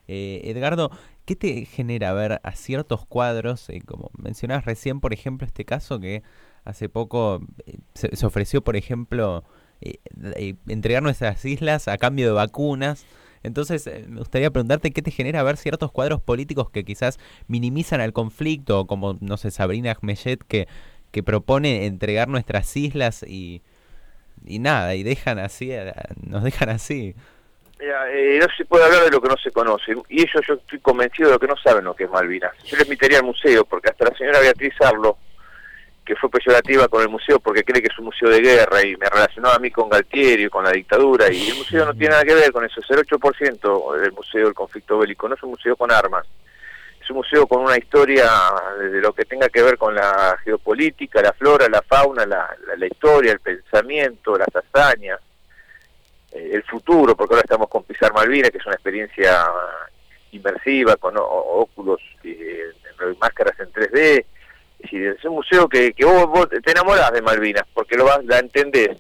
Eh, 0.09 0.43
Edgardo, 0.45 0.91
¿qué 1.25 1.37
te 1.37 1.65
genera 1.65 2.13
ver 2.13 2.41
a 2.43 2.53
ciertos 2.53 3.07
cuadros, 3.07 3.69
eh, 3.71 3.83
como 3.85 4.11
mencionabas 4.19 4.65
recién, 4.65 5.01
por 5.01 5.13
ejemplo, 5.13 5.47
este 5.47 5.65
caso 5.65 6.01
que 6.01 6.23
hace 6.65 6.89
poco 6.89 7.41
eh, 7.67 7.79
se, 7.95 8.27
ofreció, 8.27 8.63
por 8.63 8.77
ejemplo, 8.77 9.45
entregar 10.69 11.03
nuestras 11.03 11.45
islas 11.45 11.89
a 11.89 11.99
cambio 11.99 12.27
de 12.27 12.33
vacunas? 12.33 13.07
Entonces, 13.43 13.89
me 14.09 14.19
gustaría 14.19 14.51
preguntarte 14.51 14.93
qué 14.93 15.03
te 15.03 15.11
genera 15.11 15.43
ver 15.43 15.57
ciertos 15.57 15.91
cuadros 15.93 16.21
políticos 16.21 16.71
que 16.71 16.85
quizás 16.85 17.19
minimizan 17.49 18.01
al 18.01 18.13
conflicto, 18.13 18.87
como, 18.87 19.19
no 19.21 19.37
sé, 19.37 19.51
Sabrina 19.51 19.97
Ahmeyet, 20.01 20.43
que, 20.47 20.69
que 21.11 21.23
propone 21.23 21.87
entregar 21.87 22.29
nuestras 22.29 22.77
islas 22.77 23.23
y, 23.23 23.63
y 24.45 24.59
nada, 24.59 24.95
y 24.95 25.03
dejan 25.03 25.39
así, 25.39 25.73
nos 26.27 26.45
dejan 26.45 26.69
así. 26.69 27.15
Eh, 27.83 28.39
no 28.41 28.47
se 28.57 28.65
puede 28.65 28.85
hablar 28.85 29.05
de 29.05 29.11
lo 29.11 29.21
que 29.21 29.29
no 29.29 29.37
se 29.37 29.51
conoce. 29.51 29.93
Y 30.09 30.23
ellos 30.23 30.43
yo 30.47 30.55
estoy 30.55 30.79
convencido 30.79 31.29
de 31.29 31.35
lo 31.35 31.41
que 31.41 31.49
no 31.49 31.57
saben 31.57 31.85
lo 31.85 31.95
que 31.95 32.05
es 32.05 32.11
Malvinas. 32.11 32.53
Yo 32.65 32.77
les 32.77 32.87
invitaría 32.87 33.19
al 33.19 33.25
museo, 33.25 33.65
porque 33.65 33.91
hasta 33.91 34.05
la 34.05 34.17
señora 34.17 34.39
Beatriz 34.39 34.75
Arlo, 34.81 35.19
que 36.05 36.17
fue 36.17 36.31
peyorativa 36.31 36.89
con 36.89 37.03
el 37.03 37.09
museo 37.09 37.39
porque 37.39 37.65
cree 37.65 37.81
que 37.81 37.89
es 37.89 37.99
un 37.99 38.07
museo 38.07 38.29
de 38.29 38.41
guerra 38.41 38.85
y 38.85 38.97
me 38.97 39.09
relacionó 39.09 39.51
a 39.51 39.59
mí 39.59 39.71
con 39.71 39.89
Galtieri, 39.89 40.49
con 40.49 40.65
la 40.65 40.73
dictadura, 40.73 41.33
y 41.33 41.51
el 41.51 41.57
museo 41.57 41.85
no 41.87 41.95
tiene 41.95 42.11
nada 42.11 42.25
que 42.25 42.35
ver 42.35 42.53
con 42.53 42.65
eso. 42.65 42.81
Es 42.81 42.91
el 42.91 43.07
8% 43.07 44.01
del 44.01 44.13
museo 44.13 44.47
del 44.47 44.55
conflicto 44.55 44.99
bélico, 44.99 45.29
no 45.29 45.35
es 45.35 45.43
un 45.43 45.51
museo 45.51 45.77
con 45.77 45.93
armas. 45.93 46.27
Es 47.01 47.11
un 47.11 47.17
museo 47.17 47.47
con 47.47 47.63
una 47.63 47.77
historia 47.77 48.31
de 48.79 49.01
lo 49.01 49.13
que 49.13 49.25
tenga 49.25 49.49
que 49.49 49.63
ver 49.63 49.77
con 49.77 49.95
la 49.95 50.37
geopolítica, 50.45 51.21
la 51.21 51.33
flora, 51.33 51.69
la 51.69 51.83
fauna, 51.83 52.25
la 52.25 52.87
historia, 52.87 53.33
el 53.33 53.41
pensamiento, 53.41 54.39
las 54.39 54.55
hazañas 54.55 55.19
eh, 56.33 56.51
el 56.55 56.63
futuro, 56.65 57.15
porque 57.15 57.35
ahora 57.35 57.45
estamos 57.45 57.69
con 57.69 57.85
Pisar 57.85 58.13
Malvinas, 58.13 58.51
que 58.51 58.59
es 58.59 58.67
una 58.67 58.75
experiencia 58.75 59.45
inmersiva, 60.33 60.97
con 60.97 61.15
óculos, 61.19 62.01
eh, 62.25 62.73
máscaras 63.21 63.59
en 63.61 63.71
3D. 63.73 64.25
Es, 64.83 64.93
es 64.93 65.25
un 65.25 65.35
museo 65.35 65.69
que, 65.69 65.93
que 65.93 66.05
vos, 66.05 66.49
te 66.49 66.71
enamorás 66.71 67.13
de 67.13 67.23
Malvinas, 67.23 67.65
porque 67.73 67.97
lo 67.97 68.05
vas, 68.05 68.25
la 68.25 68.39
entendés. 68.39 68.99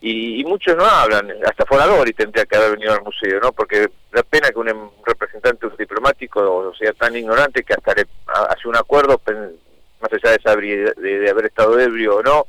Y, 0.00 0.42
muchos 0.44 0.76
no 0.76 0.84
hablan, 0.84 1.32
hasta 1.46 1.64
Fonadori 1.64 2.12
tendría 2.12 2.44
que 2.44 2.56
haber 2.56 2.72
venido 2.72 2.92
al 2.92 3.02
museo, 3.02 3.38
¿no? 3.40 3.52
Porque 3.52 3.88
da 4.10 4.24
pena 4.24 4.50
que 4.50 4.58
un 4.58 4.90
representante 5.06 5.66
un 5.66 5.76
diplomático 5.76 6.74
sea 6.74 6.92
tan 6.92 7.14
ignorante 7.16 7.62
que 7.62 7.72
hasta 7.72 7.94
le 7.94 8.06
hace 8.26 8.66
un 8.66 8.76
acuerdo, 8.76 9.20
más 10.00 10.12
allá 10.12 10.56
de, 10.56 10.94
de, 10.96 11.18
de 11.20 11.30
haber 11.30 11.46
estado 11.46 11.78
ebrio 11.78 12.16
o 12.16 12.22
no, 12.22 12.46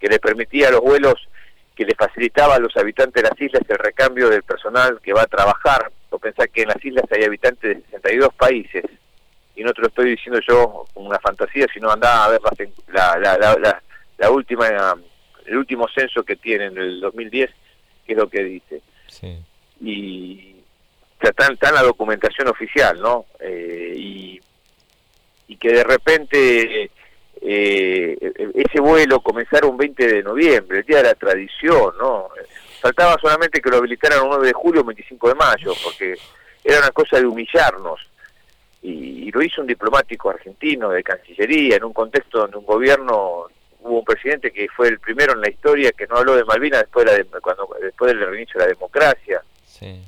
que 0.00 0.08
le 0.08 0.18
permitía 0.18 0.72
los 0.72 0.80
vuelos 0.80 1.28
que 1.76 1.84
le 1.84 1.94
facilitaba 1.94 2.56
a 2.56 2.58
los 2.58 2.76
habitantes 2.76 3.22
de 3.22 3.28
las 3.28 3.40
islas 3.40 3.62
el 3.68 3.78
recambio 3.78 4.28
del 4.28 4.42
personal 4.42 5.00
que 5.00 5.12
va 5.12 5.22
a 5.22 5.26
trabajar. 5.26 5.90
O 6.10 6.18
pensar 6.18 6.50
que 6.50 6.62
en 6.62 6.68
las 6.68 6.84
islas 6.84 7.04
hay 7.10 7.24
habitantes 7.24 7.78
de 7.78 7.84
62 7.84 8.34
países, 8.34 8.84
y 9.54 9.62
no 9.62 9.72
te 9.72 9.82
lo 9.82 9.88
estoy 9.88 10.10
diciendo 10.10 10.40
yo 10.46 10.86
como 10.92 11.08
una 11.08 11.18
fantasía, 11.18 11.66
sino 11.72 11.90
andaba 11.90 12.24
a 12.24 12.28
ver 12.28 12.40
la, 12.88 13.18
la, 13.18 13.36
la, 13.38 13.82
la, 14.18 14.30
última, 14.30 14.68
el 15.46 15.56
último 15.56 15.86
censo 15.94 16.22
que 16.22 16.36
tiene 16.36 16.66
en 16.66 16.78
el 16.78 17.00
2010, 17.00 17.50
que 18.06 18.12
es 18.12 18.18
lo 18.18 18.28
que 18.28 18.42
dice. 18.44 18.82
Y 19.80 20.56
está, 21.20 21.46
en 21.48 21.74
la 21.74 21.82
documentación 21.82 22.48
oficial, 22.48 23.00
¿no? 23.00 23.26
Eh, 23.40 23.94
y, 23.96 24.40
y 25.48 25.56
que 25.56 25.72
de 25.72 25.84
repente 25.84 26.90
eh, 27.40 28.16
ese 28.54 28.80
vuelo 28.80 29.20
comenzara 29.20 29.66
un 29.66 29.76
20 29.76 30.06
de 30.06 30.22
noviembre, 30.22 30.78
el 30.78 30.84
día 30.84 30.98
de 30.98 31.04
la 31.04 31.14
tradición, 31.14 31.92
¿no? 31.98 32.28
Faltaba 32.80 33.16
solamente 33.20 33.60
que 33.60 33.70
lo 33.70 33.78
habilitaran 33.78 34.22
un 34.22 34.30
9 34.30 34.46
de 34.46 34.52
julio 34.52 34.80
o 34.80 34.84
25 34.84 35.28
de 35.28 35.34
mayo, 35.34 35.72
porque 35.84 36.14
era 36.64 36.78
una 36.78 36.90
cosa 36.90 37.18
de 37.18 37.26
humillarnos. 37.26 38.00
Y, 38.82 39.30
lo 39.30 39.42
hizo 39.42 39.62
un 39.62 39.66
diplomático 39.66 40.28
argentino 40.28 40.90
de 40.90 41.02
Cancillería, 41.02 41.76
en 41.76 41.84
un 41.84 41.94
contexto 41.94 42.40
donde 42.40 42.58
un 42.58 42.66
gobierno, 42.66 43.46
hubo 43.80 43.98
un 44.00 44.04
presidente 44.04 44.50
que 44.50 44.68
fue 44.68 44.88
el 44.88 44.98
primero 44.98 45.32
en 45.32 45.40
la 45.40 45.48
historia 45.48 45.90
que 45.92 46.06
no 46.06 46.16
habló 46.16 46.36
de 46.36 46.44
Malvinas 46.44 46.80
después, 46.80 47.06
de 47.06 47.24
cuando, 47.40 47.66
después 47.80 48.12
del 48.12 48.26
reinicio 48.26 48.60
de 48.60 48.66
la 48.66 48.72
democracia. 48.74 49.42
Sí. 49.64 50.02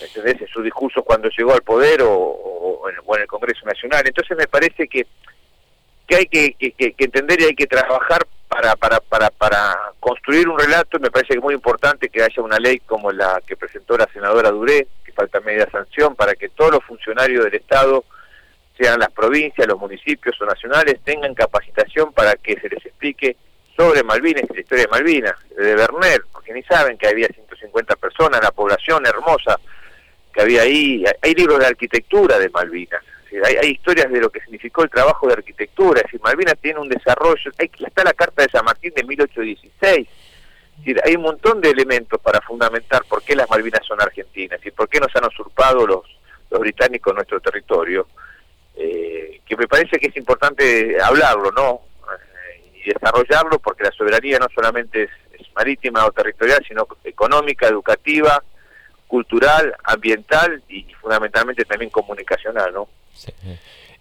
¿Entendés? 0.00 0.40
En 0.40 0.48
su 0.48 0.62
discurso 0.62 1.02
cuando 1.02 1.28
llegó 1.28 1.52
al 1.52 1.60
poder 1.60 2.00
o 2.02 2.88
en 2.88 3.20
el 3.20 3.26
Congreso 3.26 3.66
Nacional. 3.66 4.02
Entonces 4.06 4.36
me 4.36 4.46
parece 4.46 4.88
que 4.88 5.06
que 6.06 6.16
hay 6.16 6.26
que, 6.26 6.54
que, 6.54 6.94
entender 6.98 7.40
y 7.40 7.44
hay 7.44 7.54
que 7.54 7.66
trabajar 7.66 8.26
para, 8.48 8.76
para, 8.76 9.00
para, 9.00 9.30
para 9.30 9.92
construir 10.00 10.48
un 10.48 10.58
relato. 10.58 10.98
Me 10.98 11.10
parece 11.10 11.28
que 11.28 11.38
es 11.38 11.42
muy 11.42 11.54
importante 11.54 12.08
que 12.08 12.22
haya 12.22 12.42
una 12.42 12.58
ley 12.58 12.78
como 12.80 13.10
la 13.10 13.40
que 13.46 13.56
presentó 13.56 13.96
la 13.96 14.08
senadora 14.12 14.50
Duré, 14.50 14.86
falta 15.14 15.40
media 15.40 15.68
sanción, 15.70 16.14
para 16.14 16.34
que 16.34 16.48
todos 16.50 16.72
los 16.72 16.84
funcionarios 16.84 17.44
del 17.44 17.54
Estado, 17.54 18.04
sean 18.76 18.98
las 18.98 19.10
provincias, 19.12 19.66
los 19.68 19.78
municipios 19.78 20.40
o 20.40 20.46
nacionales, 20.46 21.00
tengan 21.04 21.34
capacitación 21.34 22.12
para 22.12 22.34
que 22.34 22.58
se 22.60 22.68
les 22.68 22.84
explique 22.84 23.36
sobre 23.76 24.02
Malvinas 24.02 24.44
la 24.52 24.60
historia 24.60 24.84
de 24.84 24.90
Malvinas, 24.90 25.34
de 25.56 25.74
Berner, 25.74 26.22
porque 26.32 26.52
ni 26.52 26.62
saben 26.64 26.98
que 26.98 27.08
había 27.08 27.28
150 27.28 27.96
personas, 27.96 28.40
la 28.42 28.50
población 28.50 29.06
hermosa 29.06 29.58
que 30.32 30.42
había 30.42 30.62
ahí. 30.62 31.04
Hay 31.22 31.34
libros 31.34 31.60
de 31.60 31.66
arquitectura 31.66 32.38
de 32.38 32.48
Malvinas 32.50 33.02
hay, 33.42 33.70
historias 33.70 34.10
de 34.10 34.20
lo 34.20 34.30
que 34.30 34.40
significó 34.40 34.82
el 34.82 34.90
trabajo 34.90 35.26
de 35.26 35.34
arquitectura, 35.34 36.00
es 36.00 36.04
decir, 36.04 36.20
Malvinas 36.22 36.56
tiene 36.60 36.80
un 36.80 36.88
desarrollo, 36.88 37.50
hay, 37.58 37.70
está 37.78 38.04
la 38.04 38.12
Carta 38.12 38.42
de 38.42 38.50
San 38.50 38.64
Martín 38.64 38.92
de 38.94 39.04
1816, 39.04 40.08
hay 41.04 41.16
un 41.16 41.22
montón 41.22 41.60
de 41.60 41.70
elementos 41.70 42.20
para 42.20 42.40
fundamentar 42.40 43.04
por 43.08 43.22
qué 43.22 43.34
las 43.34 43.48
Malvinas 43.48 43.86
son 43.86 44.00
argentinas 44.00 44.60
y 44.64 44.70
por 44.70 44.88
qué 44.88 45.00
nos 45.00 45.14
han 45.16 45.24
usurpado 45.24 45.86
los, 45.86 46.04
los 46.50 46.60
británicos 46.60 47.14
nuestro 47.14 47.40
territorio, 47.40 48.06
eh, 48.76 49.40
que 49.46 49.56
me 49.56 49.66
parece 49.66 49.98
que 49.98 50.08
es 50.08 50.16
importante 50.16 51.00
hablarlo, 51.00 51.50
¿no? 51.52 51.80
Eh, 52.12 52.80
y 52.84 52.92
desarrollarlo 52.92 53.58
porque 53.58 53.84
la 53.84 53.92
soberanía 53.92 54.38
no 54.38 54.48
solamente 54.54 55.04
es, 55.04 55.10
marítima 55.54 56.04
o 56.04 56.10
territorial, 56.10 56.64
sino 56.66 56.84
económica, 57.04 57.68
educativa, 57.68 58.42
cultural, 59.06 59.72
ambiental 59.84 60.60
y, 60.68 60.82
fundamentalmente 60.94 61.64
también 61.64 61.90
comunicacional, 61.90 62.72
¿no? 62.72 62.88
Sí. 63.14 63.32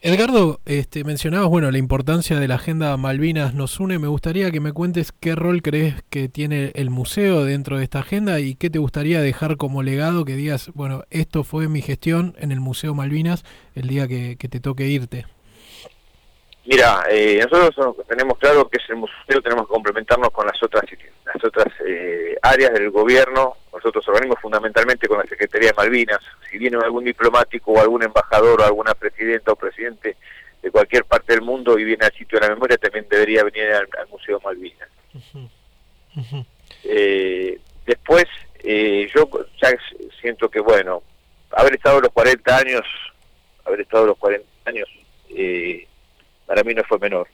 Edgardo, 0.06 0.60
este, 0.66 1.06
mencionabas 1.06 1.48
bueno 1.48 1.72
la 1.72 1.78
importancia 1.78 2.38
de 2.38 2.50
la 2.50 2.56
agenda 2.56 2.98
Malvinas 2.98 3.54
nos 3.54 3.80
une. 3.80 4.00
Me 4.00 4.10
gustaría 4.10 4.52
que 4.52 4.60
me 4.60 4.74
cuentes 4.74 5.14
qué 5.18 5.34
rol 5.34 5.62
crees 5.62 5.96
que 6.10 6.28
tiene 6.28 6.74
el 6.76 6.90
museo 6.90 7.46
dentro 7.46 7.78
de 7.78 7.86
esta 7.86 8.00
agenda 8.00 8.42
y 8.42 8.56
qué 8.56 8.70
te 8.70 8.80
gustaría 8.80 9.22
dejar 9.22 9.56
como 9.56 9.82
legado 9.82 10.26
que 10.26 10.36
digas, 10.36 10.72
bueno, 10.74 11.06
esto 11.10 11.46
fue 11.46 11.70
mi 11.70 11.82
gestión 11.82 12.36
en 12.38 12.52
el 12.52 12.60
Museo 12.60 12.94
Malvinas 12.94 13.46
el 13.76 13.88
día 13.88 14.06
que, 14.10 14.36
te 14.36 14.60
toque 14.60 14.90
irte. 14.90 15.26
Mira, 16.66 17.04
eh, 17.10 17.46
nosotros 17.52 17.96
tenemos 18.08 18.38
claro 18.38 18.70
que 18.70 18.78
es 18.78 18.90
el 18.90 18.96
museo, 18.96 19.42
tenemos 19.42 19.68
que 19.68 19.74
complementarnos 19.74 20.30
con 20.30 20.48
las 20.48 20.62
otras 20.64 20.84
las 21.26 21.44
otras 21.44 21.68
eh, 21.86 22.38
áreas 22.42 22.74
del 22.74 22.90
gobierno, 22.90 23.58
nosotros 23.74 24.08
organismos 24.08 24.40
fundamentalmente 24.42 25.08
con 25.08 25.18
la 25.18 25.26
Secretaría 25.26 25.70
de 25.70 25.76
Malvinas. 25.76 26.20
Si 26.50 26.58
viene 26.58 26.78
algún 26.78 27.04
diplomático 27.04 27.74
o 27.74 27.82
algún 27.82 28.04
embajador 28.04 28.62
o 28.62 28.64
alguna 28.64 28.94
presidenta 28.94 29.52
o 29.52 29.56
presidente 29.58 30.16
de 30.62 30.72
cualquier 30.72 31.04
parte 31.04 31.34
del 31.34 31.42
mundo 31.42 31.78
y 31.78 31.84
viene 31.84 32.06
al 32.06 32.14
sitio 32.14 32.40
de 32.40 32.48
la 32.48 32.54
memoria, 32.54 32.78
también 32.78 33.08
debería 33.10 33.44
venir 33.44 33.74
al, 33.74 34.08
Museo 34.10 34.40
Malvinas. 34.44 34.90
Eh, 36.86 37.60
después, 37.86 38.26
eh, 38.64 39.10
yo 39.14 39.30
ya 39.62 39.70
siento 40.20 40.50
que, 40.50 40.60
bueno, 40.60 41.02
haber 41.52 41.76
estado 41.76 42.02
los 42.02 42.12
40 42.12 42.58
años, 42.58 42.82
haber 43.66 43.82
estado 43.82 44.08
los 44.08 44.18
40 44.18 44.46
años, 44.66 44.90
para 46.46 46.64
mí 46.64 46.74
no 46.74 46.84
fue 46.84 47.00
menor. 47.00 47.28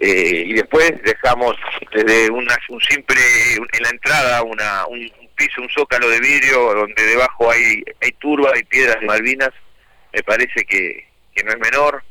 Eh, 0.00 0.44
y 0.46 0.52
después 0.54 0.90
dejamos 1.02 1.54
desde 1.92 2.30
un 2.30 2.48
simple, 2.88 3.20
en 3.54 3.82
la 3.82 3.90
entrada, 3.90 4.42
una, 4.42 4.86
un, 4.86 5.10
piso, 5.36 5.60
un 5.60 5.68
zócalo 5.68 6.08
de 6.08 6.20
vidrio 6.20 6.74
donde 6.74 7.02
debajo 7.02 7.50
hay, 7.50 7.82
hay 8.00 8.12
turba, 8.12 8.58
y 8.58 8.64
piedras 8.64 9.00
de 9.00 9.06
Malvinas, 9.06 9.50
me 10.12 10.22
parece 10.22 10.64
que, 10.64 11.06
no 11.44 11.52
es 11.52 11.58
menor. 11.58 12.02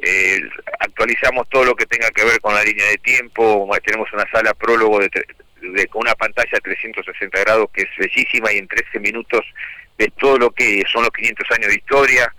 Eh, 0.00 0.40
actualizamos 0.80 1.48
todo 1.48 1.64
lo 1.64 1.74
que 1.74 1.86
tenga 1.86 2.10
que 2.10 2.24
ver 2.24 2.40
con 2.40 2.54
la 2.54 2.62
línea 2.62 2.86
de 2.86 2.98
tiempo, 2.98 3.68
tenemos 3.84 4.12
una 4.12 4.30
sala 4.30 4.54
prólogo 4.54 5.00
de, 5.00 5.86
con 5.88 6.02
una 6.02 6.14
pantalla 6.14 6.58
360 6.62 7.40
grados 7.40 7.68
que 7.72 7.82
es 7.82 7.88
bellísima 7.98 8.52
y 8.52 8.58
en 8.58 8.68
13 8.68 9.00
minutos 9.00 9.44
ves 9.96 10.10
todo 10.18 10.38
lo 10.38 10.50
que 10.50 10.84
son 10.92 11.02
los 11.02 11.10
500 11.10 11.50
años 11.50 11.68
de 11.68 11.74
historia 11.74 12.32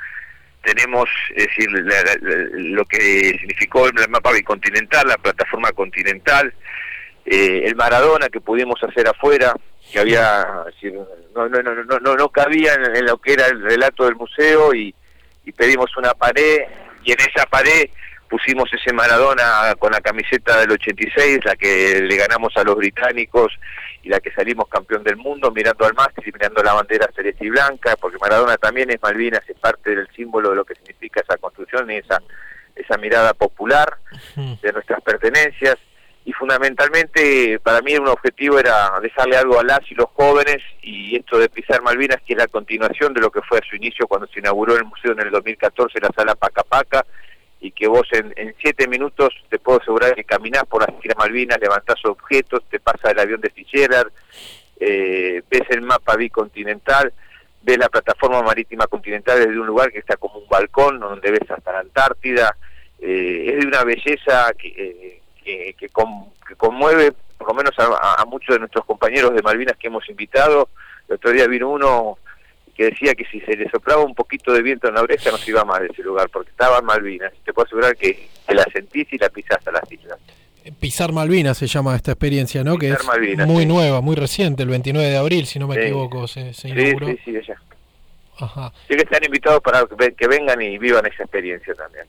tenemos 0.63 1.09
es 1.35 1.47
decir 1.47 1.69
lo 1.71 2.85
que 2.85 3.37
significó 3.39 3.87
el 3.87 4.09
mapa 4.09 4.31
bicontinental, 4.31 5.07
la 5.07 5.17
plataforma 5.17 5.71
continental, 5.71 6.53
eh, 7.25 7.63
el 7.65 7.75
Maradona 7.75 8.29
que 8.29 8.41
pudimos 8.41 8.81
hacer 8.83 9.07
afuera, 9.07 9.53
que 9.91 9.99
había 9.99 10.45
no, 11.35 11.47
no, 11.47 11.61
no, 11.61 11.99
no, 11.99 12.15
no 12.15 12.29
cabía 12.29 12.73
en, 12.73 13.05
lo 13.05 13.17
que 13.17 13.33
era 13.33 13.47
el 13.47 13.61
relato 13.61 14.05
del 14.05 14.15
museo 14.15 14.73
y, 14.73 14.93
y 15.45 15.51
pedimos 15.51 15.95
una 15.97 16.13
pared 16.13 16.61
y 17.03 17.11
en 17.11 17.17
esa 17.19 17.45
pared 17.45 17.89
pusimos 18.29 18.71
ese 18.71 18.93
Maradona 18.93 19.73
con 19.79 19.91
la 19.91 19.99
camiseta 19.99 20.59
del 20.59 20.71
86, 20.71 21.39
la 21.43 21.55
que 21.55 22.01
le 22.01 22.15
ganamos 22.15 22.55
a 22.55 22.63
los 22.63 22.75
británicos 22.75 23.51
y 24.03 24.09
la 24.09 24.19
que 24.19 24.31
salimos 24.31 24.69
campeón 24.69 25.03
del 25.03 25.17
mundo, 25.17 25.51
mirando 25.51 25.85
al 25.85 25.93
máster 25.93 26.25
y 26.27 26.31
mirando 26.31 26.63
la 26.63 26.73
bandera 26.73 27.09
celeste 27.13 27.45
y 27.45 27.49
blanca, 27.49 27.95
porque 27.99 28.17
Maradona 28.21 28.55
también 28.57 28.89
es 28.91 29.01
Malvinas, 29.01 29.41
es 29.47 29.57
parte 29.57 29.95
del 29.95 30.07
símbolo 30.15 30.51
de 30.51 30.55
lo 30.55 30.65
que 30.65 30.75
significa 30.75 31.21
esa 31.21 31.37
construcción 31.37 31.89
y 31.91 31.97
esa, 31.97 32.21
esa 32.75 32.97
mirada 32.97 33.33
popular 33.33 33.97
de 34.35 34.71
nuestras 34.71 35.01
pertenencias. 35.01 35.75
Y 36.25 36.33
fundamentalmente 36.33 37.59
para 37.59 37.81
mí 37.81 37.95
un 37.97 38.07
objetivo 38.07 38.59
era 38.59 38.99
dejarle 39.01 39.37
algo 39.37 39.59
a 39.59 39.63
las 39.63 39.79
y 39.89 39.95
los 39.95 40.09
jóvenes 40.13 40.57
y 40.83 41.15
esto 41.15 41.39
de 41.39 41.49
pisar 41.49 41.81
Malvinas, 41.81 42.21
que 42.25 42.33
es 42.33 42.37
la 42.37 42.47
continuación 42.47 43.13
de 43.13 43.21
lo 43.21 43.31
que 43.31 43.41
fue 43.41 43.57
a 43.57 43.67
su 43.67 43.75
inicio 43.75 44.05
cuando 44.05 44.27
se 44.27 44.39
inauguró 44.39 44.75
el 44.75 44.85
museo 44.85 45.13
en 45.13 45.21
el 45.21 45.31
2014, 45.31 45.99
la 45.99 46.11
sala 46.15 46.35
Paca 46.35 46.63
Paca, 46.63 47.05
y 47.61 47.71
que 47.71 47.87
vos 47.87 48.07
en, 48.11 48.55
siete 48.59 48.87
minutos 48.87 49.33
te 49.49 49.59
puedo 49.59 49.81
asegurar 49.81 50.15
que 50.15 50.23
caminás 50.23 50.63
por 50.63 50.81
las 50.81 50.97
Islas 51.03 51.17
Malvinas, 51.17 51.59
levantás 51.59 52.03
objetos, 52.05 52.63
te 52.69 52.79
pasa 52.79 53.11
el 53.11 53.19
avión 53.19 53.41
de 53.41 53.49
Fitzgerald, 53.49 54.11
eh, 54.79 55.41
ves 55.49 55.63
el 55.69 55.81
mapa 55.81 56.15
bicontinental, 56.15 57.11
ves 57.61 57.77
la 57.77 57.89
plataforma 57.89 58.41
marítima 58.41 58.87
continental 58.87 59.39
desde 59.39 59.59
un 59.59 59.67
lugar 59.67 59.91
que 59.91 59.99
está 59.99 60.15
como 60.15 60.39
un 60.39 60.47
balcón 60.47 60.99
donde 60.99 61.31
ves 61.31 61.51
hasta 61.51 61.73
la 61.73 61.79
Antártida, 61.79 62.55
eh, 62.99 63.53
es 63.53 63.59
de 63.59 63.67
una 63.67 63.83
belleza 63.83 64.53
que, 64.57 65.21
eh, 65.45 65.73
que, 65.77 65.89
conmueve 66.57 67.13
por 67.37 67.47
lo 67.49 67.53
menos 67.53 67.73
a, 67.79 68.21
a, 68.21 68.25
muchos 68.25 68.55
de 68.55 68.59
nuestros 68.59 68.85
compañeros 68.85 69.33
de 69.33 69.41
Malvinas 69.41 69.77
que 69.77 69.87
hemos 69.87 70.07
invitado. 70.09 70.69
El 71.07 71.15
otro 71.15 71.31
día 71.31 71.47
vino 71.47 71.69
uno 71.69 72.17
que 72.79 72.85
decía 72.85 73.13
que 73.13 73.25
si 73.25 73.41
se 73.41 73.57
le 73.57 73.69
soplaba 73.69 74.05
un 74.05 74.15
poquito 74.15 74.53
de 74.53 74.61
viento 74.61 74.87
en 74.87 74.93
la 74.93 75.01
oreja 75.01 75.31
no 75.31 75.37
se 75.37 75.51
iba 75.51 75.65
más 75.65 75.81
de 75.81 75.87
ese 75.87 76.01
lugar, 76.01 76.29
porque 76.29 76.51
estaba 76.51 76.79
Malvinas. 76.79 77.33
Te 77.43 77.51
puedo 77.51 77.65
asegurar 77.65 77.93
que, 77.97 78.29
la 78.47 78.63
sentís 78.71 79.11
y 79.11 79.17
la 79.17 79.27
pisás 79.27 79.59
a 79.67 79.71
las 79.71 79.91
islas. 79.91 80.17
Eh, 80.63 80.71
Pisar 80.71 81.11
Malvinas 81.11 81.57
se 81.57 81.67
llama 81.67 81.93
esta 81.93 82.11
experiencia, 82.13 82.63
¿no? 82.63 82.77
que 82.77 82.91
es 82.91 83.45
muy 83.45 83.65
nueva, 83.65 83.99
muy 83.99 84.15
reciente, 84.15 84.63
el 84.63 84.69
29 84.69 85.09
de 85.09 85.17
abril, 85.17 85.45
si 85.45 85.59
no 85.59 85.67
me 85.67 85.75
equivoco, 85.75 86.25
se, 86.29 86.53
se 86.53 86.69
inauguró. 86.69 87.07
Sí, 87.07 87.19
sí, 87.25 87.33
sí. 87.45 87.51
Ajá. 88.37 88.71
Sí 88.87 88.95
que 88.95 89.01
están 89.01 89.25
invitados 89.25 89.61
para 89.61 89.85
que 90.17 90.27
vengan 90.29 90.61
y 90.61 90.77
vivan 90.77 91.05
esa 91.05 91.23
experiencia 91.23 91.73
también. 91.73 92.05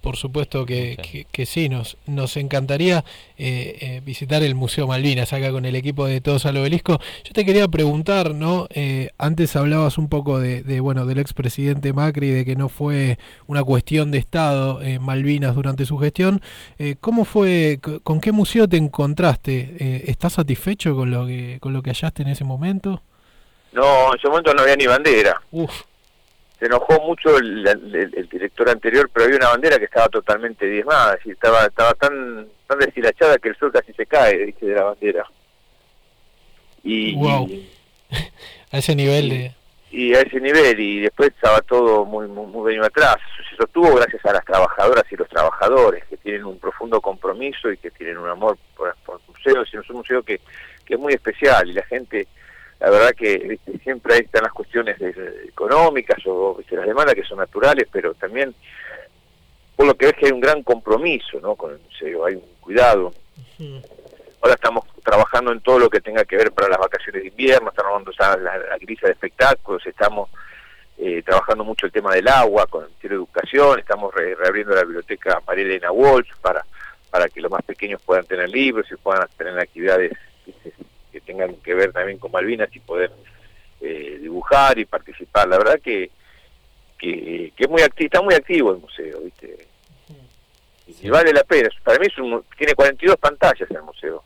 Por 0.00 0.16
supuesto 0.16 0.64
que, 0.64 1.26
que, 1.30 1.46
sí, 1.46 1.68
nos, 1.68 1.98
nos 2.06 2.36
encantaría 2.38 3.04
eh, 3.36 3.76
eh, 3.80 4.00
visitar 4.02 4.42
el 4.42 4.54
Museo 4.54 4.86
Malvinas 4.86 5.32
acá 5.34 5.52
con 5.52 5.66
el 5.66 5.76
equipo 5.76 6.06
de 6.06 6.22
Todos 6.22 6.46
al 6.46 6.56
Obelisco. 6.56 6.98
Yo 7.24 7.32
te 7.32 7.44
quería 7.44 7.68
preguntar, 7.68 8.34
¿no? 8.34 8.66
Eh, 8.70 9.10
antes 9.18 9.56
hablabas 9.56 9.98
un 9.98 10.08
poco 10.08 10.38
de, 10.40 10.62
de, 10.62 10.80
bueno, 10.80 11.04
del 11.04 11.18
expresidente 11.18 11.92
Macri, 11.92 12.30
de 12.30 12.44
que 12.46 12.56
no 12.56 12.70
fue 12.70 13.18
una 13.46 13.62
cuestión 13.62 14.10
de 14.10 14.18
Estado 14.18 14.80
Malvinas 15.00 15.54
durante 15.54 15.84
su 15.84 15.98
gestión. 15.98 16.40
¿Cómo 17.00 17.24
fue, 17.24 17.78
con 18.02 18.20
qué 18.20 18.32
museo 18.32 18.68
te 18.68 18.78
encontraste? 18.78 20.04
¿Estás 20.10 20.34
satisfecho 20.34 20.96
con 20.96 21.10
lo 21.10 21.26
que, 21.26 21.58
con 21.60 21.72
lo 21.72 21.82
que 21.82 21.90
hallaste 21.90 22.22
en 22.22 22.28
ese 22.28 22.44
momento? 22.44 23.02
No, 23.72 24.12
en 24.12 24.18
ese 24.18 24.28
momento 24.28 24.54
no 24.54 24.62
había 24.62 24.76
ni 24.76 24.86
bandera. 24.86 25.40
Uf 25.50 25.89
se 26.60 26.66
enojó 26.66 27.00
mucho 27.00 27.38
el, 27.38 28.28
director 28.30 28.68
anterior, 28.68 29.10
pero 29.12 29.24
había 29.24 29.38
una 29.38 29.48
bandera 29.48 29.78
que 29.78 29.86
estaba 29.86 30.08
totalmente 30.10 30.66
diezmada, 30.66 31.18
y 31.24 31.30
estaba, 31.30 31.64
estaba 31.64 31.94
tan, 31.94 32.46
tan 32.66 32.78
deshilachada 32.78 33.38
que 33.38 33.48
el 33.48 33.56
sol 33.56 33.72
casi 33.72 33.94
se 33.94 34.04
cae, 34.04 34.44
dice, 34.44 34.66
de 34.66 34.74
la 34.74 34.84
bandera. 34.84 35.24
Y, 36.84 37.16
a 38.72 38.78
ese 38.78 38.94
nivel 38.94 39.30
de... 39.30 39.54
Y 39.90 40.14
a 40.14 40.20
ese 40.20 40.38
nivel, 40.38 40.78
y 40.78 41.00
después 41.00 41.30
estaba 41.30 41.62
todo 41.62 42.04
muy, 42.04 42.28
muy, 42.28 42.46
muy 42.46 42.66
venido 42.66 42.84
atrás. 42.84 43.16
Se 43.50 43.56
sostuvo 43.56 43.94
gracias 43.94 44.24
a 44.26 44.34
las 44.34 44.44
trabajadoras 44.44 45.04
y 45.10 45.16
los 45.16 45.28
trabajadores, 45.30 46.04
que 46.04 46.18
tienen 46.18 46.44
un 46.44 46.58
profundo 46.58 47.00
compromiso 47.00 47.72
y 47.72 47.78
que 47.78 47.90
tienen 47.90 48.18
un 48.18 48.28
amor 48.28 48.58
por, 48.76 48.94
por 49.06 49.18
el 49.18 49.34
museo, 49.34 49.62
es 49.62 49.90
un 49.90 49.96
museo 49.96 50.22
que, 50.22 50.40
que 50.84 50.94
es 50.94 51.00
muy 51.00 51.14
especial, 51.14 51.70
y 51.70 51.72
la 51.72 51.84
gente 51.84 52.28
la 52.80 52.90
verdad 52.90 53.14
que 53.14 53.58
siempre 53.82 54.14
ahí 54.14 54.20
están 54.20 54.44
las 54.44 54.52
cuestiones 54.52 54.96
económicas 55.46 56.18
o 56.26 56.58
las 56.70 56.86
demandas 56.86 57.14
que 57.14 57.24
son 57.24 57.38
naturales, 57.38 57.86
pero 57.92 58.14
también 58.14 58.54
por 59.76 59.86
lo 59.86 59.94
que 59.94 60.06
ves 60.06 60.14
que 60.14 60.26
hay 60.26 60.32
un 60.32 60.40
gran 60.40 60.62
compromiso 60.62 61.40
¿no? 61.40 61.54
con 61.54 61.78
hay 62.02 62.34
un 62.34 62.44
cuidado. 62.60 63.12
Ahora 64.40 64.54
estamos 64.54 64.86
trabajando 65.04 65.52
en 65.52 65.60
todo 65.60 65.78
lo 65.78 65.90
que 65.90 66.00
tenga 66.00 66.24
que 66.24 66.36
ver 66.36 66.52
para 66.52 66.68
las 66.68 66.78
vacaciones 66.78 67.22
de 67.22 67.28
invierno, 67.28 67.68
estamos 67.68 67.92
armando 67.92 68.12
la, 68.38 68.58
la 68.58 68.78
grisa 68.78 69.06
de 69.06 69.12
espectáculos, 69.12 69.86
estamos 69.86 70.30
eh, 70.96 71.22
trabajando 71.22 71.64
mucho 71.64 71.84
el 71.84 71.92
tema 71.92 72.14
del 72.14 72.28
agua 72.28 72.66
con 72.66 72.84
el 72.84 73.12
educación, 73.12 73.78
estamos 73.78 74.14
reabriendo 74.14 74.74
la 74.74 74.84
biblioteca 74.84 75.42
María 75.46 75.64
Elena 75.64 75.92
Walsh 75.92 76.30
para, 76.40 76.64
para 77.10 77.28
que 77.28 77.40
los 77.42 77.50
más 77.50 77.62
pequeños 77.62 78.00
puedan 78.02 78.24
tener 78.24 78.48
libros 78.48 78.86
y 78.90 78.96
puedan 78.96 79.28
tener 79.36 79.58
actividades 79.58 80.12
que 81.10 81.20
tengan 81.20 81.54
que 81.56 81.74
ver 81.74 81.92
también 81.92 82.18
con 82.18 82.32
Malvinas 82.32 82.74
y 82.74 82.80
poder 82.80 83.10
eh, 83.80 84.18
dibujar 84.20 84.78
y 84.78 84.84
participar. 84.84 85.48
La 85.48 85.58
verdad 85.58 85.80
que, 85.80 86.10
que, 86.98 87.52
es 87.56 87.68
muy 87.68 87.82
activo, 87.82 88.06
está 88.06 88.22
muy 88.22 88.34
activo 88.34 88.72
el 88.72 88.78
museo, 88.78 89.20
¿viste? 89.20 89.66
Y 91.02 91.08
vale 91.08 91.32
la 91.32 91.44
pena. 91.44 91.68
Para 91.84 91.98
mí 91.98 92.06
es 92.06 92.18
un, 92.18 92.44
tiene 92.56 92.74
42 92.74 93.16
pantallas 93.16 93.70
el 93.70 93.82
museo. 93.82 94.22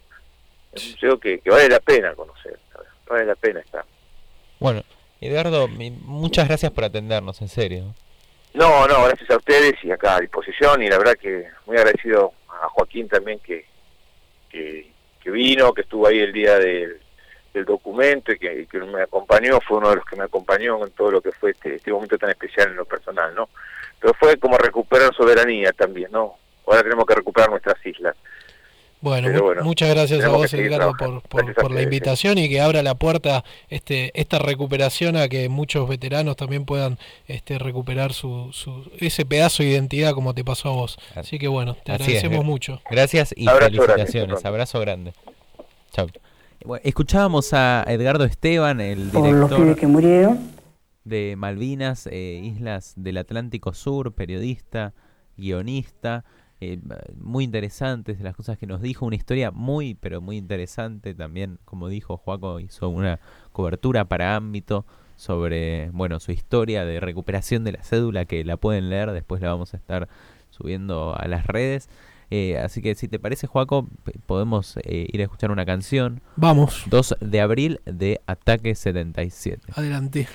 Es 0.72 0.84
un 0.86 0.92
museo 0.92 1.20
que, 1.20 1.40
vale 1.46 1.68
la 1.68 1.80
pena 1.80 2.14
conocer, 2.14 2.58
vale 3.06 3.26
la 3.26 3.36
pena 3.36 3.60
estar. 3.60 3.84
Bueno, 4.58 4.82
Eduardo, 5.20 5.68
muchas 5.68 6.48
gracias 6.48 6.72
por 6.72 6.84
atendernos, 6.84 7.40
en 7.42 7.48
serio. 7.48 7.94
No, 8.54 8.86
no, 8.86 9.04
gracias 9.04 9.30
a 9.30 9.36
ustedes 9.36 9.74
y 9.82 9.90
acá 9.90 10.16
a 10.16 10.20
disposición 10.20 10.82
y 10.82 10.88
la 10.88 10.98
verdad 10.98 11.16
que 11.20 11.48
muy 11.66 11.76
agradecido 11.76 12.32
a 12.48 12.68
Joaquín 12.68 13.08
también 13.08 13.40
que, 13.40 13.66
que 14.48 14.93
que 15.24 15.30
vino, 15.30 15.72
que 15.72 15.80
estuvo 15.80 16.06
ahí 16.06 16.18
el 16.20 16.32
día 16.32 16.58
del, 16.58 17.00
documento 17.66 18.32
y 18.32 18.38
que, 18.38 18.66
me 18.80 19.02
acompañó, 19.02 19.60
fue 19.60 19.78
uno 19.78 19.90
de 19.90 19.96
los 19.96 20.04
que 20.04 20.16
me 20.16 20.24
acompañó 20.24 20.84
en 20.84 20.90
todo 20.90 21.12
lo 21.12 21.20
que 21.20 21.30
fue 21.30 21.52
este, 21.52 21.76
este 21.76 21.92
momento 21.92 22.18
tan 22.18 22.30
especial 22.30 22.70
en 22.70 22.76
lo 22.76 22.84
personal, 22.84 23.32
¿no? 23.32 23.48
Pero 24.00 24.12
fue 24.14 24.36
como 24.38 24.58
recuperar 24.58 25.14
soberanía 25.14 25.72
también, 25.72 26.10
¿no? 26.10 26.34
Ahora 26.66 26.82
tenemos 26.82 27.06
que 27.06 27.14
recuperar 27.14 27.50
nuestras 27.50 27.76
islas. 27.86 28.16
Bueno, 29.04 29.62
muchas 29.62 29.90
gracias 29.90 30.24
a 30.24 30.28
vos, 30.30 30.54
Edgardo, 30.54 30.94
por, 31.28 31.70
la 31.70 31.82
invitación 31.82 32.38
y 32.38 32.48
que 32.48 32.62
abra 32.62 32.82
la 32.82 32.94
puerta 32.94 33.44
este, 33.68 34.18
esta 34.18 34.38
recuperación 34.38 35.14
a 35.16 35.28
que 35.28 35.50
muchos 35.50 35.86
veteranos 35.86 36.36
también 36.36 36.64
puedan 36.64 36.98
este, 37.26 37.58
recuperar 37.58 38.14
su, 38.14 38.50
ese 38.98 39.26
pedazo 39.26 39.62
de 39.62 39.68
identidad 39.68 40.14
como 40.14 40.34
te 40.34 40.42
pasó 40.42 40.70
a 40.70 40.72
vos. 40.72 40.96
Así 41.14 41.38
que 41.38 41.48
bueno, 41.48 41.76
te 41.84 41.92
agradecemos 41.92 42.46
mucho. 42.46 42.80
Gracias 42.90 43.34
y 43.36 43.46
felicitaciones. 43.46 44.42
Abrazo 44.42 44.80
grande. 44.80 45.12
Chao. 45.92 46.06
escuchábamos 46.82 47.52
a 47.52 47.84
Edgardo 47.86 48.24
Esteban, 48.24 48.80
el 48.80 49.10
director 49.10 49.76
que 49.76 49.86
murieron. 49.86 50.50
de 51.04 51.34
Malvinas, 51.36 52.08
eh, 52.10 52.40
Islas 52.42 52.94
del 52.96 53.18
Atlántico 53.18 53.74
Sur, 53.74 54.14
periodista, 54.14 54.94
guionista. 55.36 56.24
Eh, 56.64 56.80
muy 57.20 57.44
interesantes 57.44 58.20
las 58.20 58.34
cosas 58.34 58.56
que 58.56 58.66
nos 58.66 58.80
dijo, 58.80 59.04
una 59.04 59.16
historia 59.16 59.50
muy, 59.50 59.94
pero 59.94 60.22
muy 60.22 60.38
interesante 60.38 61.14
también, 61.14 61.58
como 61.66 61.88
dijo 61.88 62.16
Joaco, 62.16 62.58
hizo 62.58 62.88
una 62.88 63.20
cobertura 63.52 64.06
para 64.06 64.34
ámbito 64.34 64.86
sobre, 65.16 65.90
bueno, 65.90 66.20
su 66.20 66.32
historia 66.32 66.84
de 66.84 67.00
recuperación 67.00 67.64
de 67.64 67.72
la 67.72 67.82
cédula, 67.82 68.24
que 68.24 68.44
la 68.44 68.56
pueden 68.56 68.88
leer, 68.88 69.12
después 69.12 69.42
la 69.42 69.48
vamos 69.48 69.74
a 69.74 69.76
estar 69.76 70.08
subiendo 70.50 71.14
a 71.14 71.28
las 71.28 71.46
redes. 71.46 71.90
Eh, 72.30 72.58
así 72.58 72.80
que 72.80 72.94
si 72.94 73.08
te 73.08 73.18
parece, 73.18 73.46
Joaco, 73.46 73.86
podemos 74.26 74.78
eh, 74.78 75.06
ir 75.12 75.20
a 75.20 75.24
escuchar 75.24 75.50
una 75.50 75.66
canción. 75.66 76.22
Vamos. 76.36 76.84
2 76.86 77.16
de 77.20 77.40
abril 77.40 77.80
de 77.84 78.22
Ataque 78.26 78.74
77. 78.74 79.72
Adelante. 79.74 80.26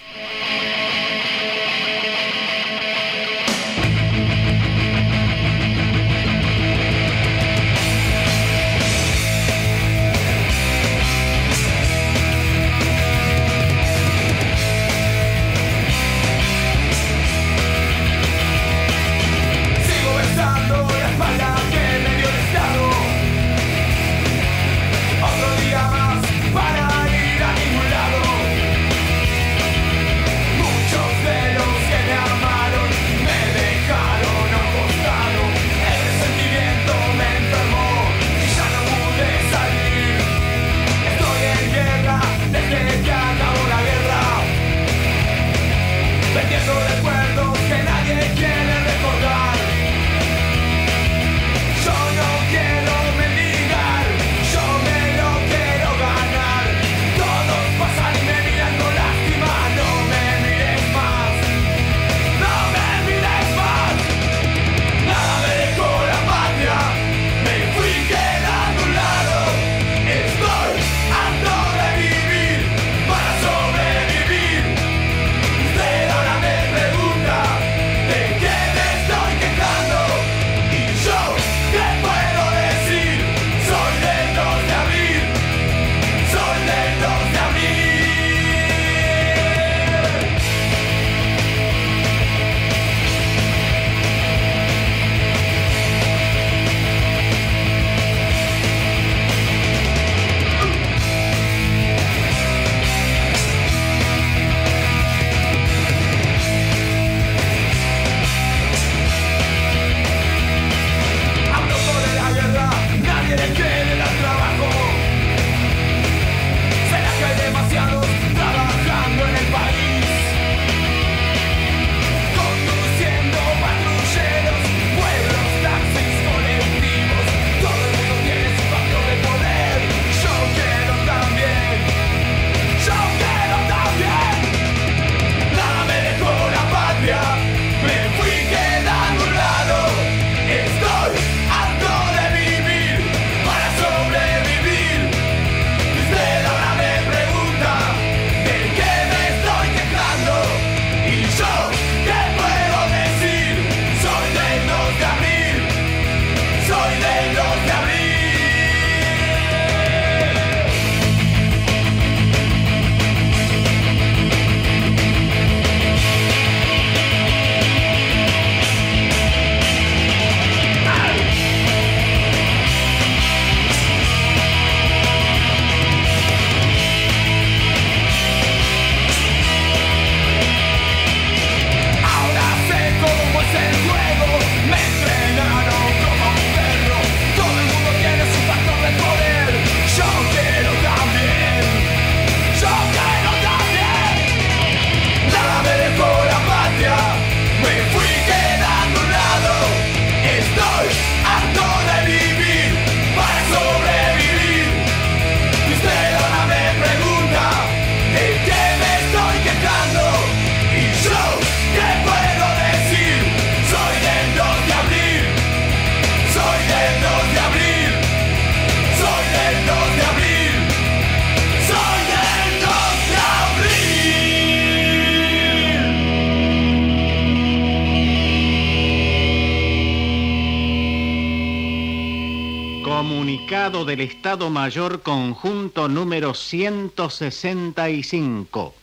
Del 233.49 234.01
Estado 234.01 234.51
Mayor 234.51 235.01
Conjunto 235.01 235.89
número 235.89 236.35
165. 236.35 238.75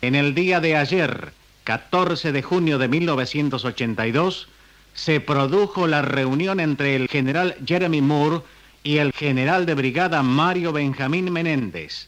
En 0.00 0.14
el 0.14 0.36
día 0.36 0.60
de 0.60 0.76
ayer, 0.76 1.32
14 1.64 2.30
de 2.30 2.40
junio 2.40 2.78
de 2.78 2.86
1982, 2.86 4.46
se 4.94 5.18
produjo 5.18 5.88
la 5.88 6.02
reunión 6.02 6.60
entre 6.60 6.94
el 6.94 7.08
general 7.08 7.56
Jeremy 7.66 8.00
Moore 8.00 8.42
y 8.84 8.98
el 8.98 9.12
general 9.12 9.66
de 9.66 9.74
brigada 9.74 10.22
Mario 10.22 10.72
Benjamín 10.72 11.32
Menéndez. 11.32 12.06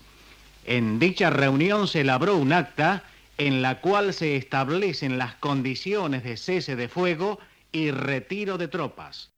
En 0.66 1.00
dicha 1.00 1.30
reunión 1.30 1.88
se 1.88 2.02
elaboró 2.02 2.36
un 2.36 2.52
acta 2.52 3.02
en 3.38 3.60
la 3.60 3.80
cual 3.80 4.14
se 4.14 4.36
establecen 4.36 5.18
las 5.18 5.34
condiciones 5.34 6.22
de 6.22 6.36
cese 6.36 6.76
de 6.76 6.86
fuego 6.86 7.40
y 7.72 7.90
retiro 7.90 8.56
de 8.56 8.68
tropas. 8.68 9.30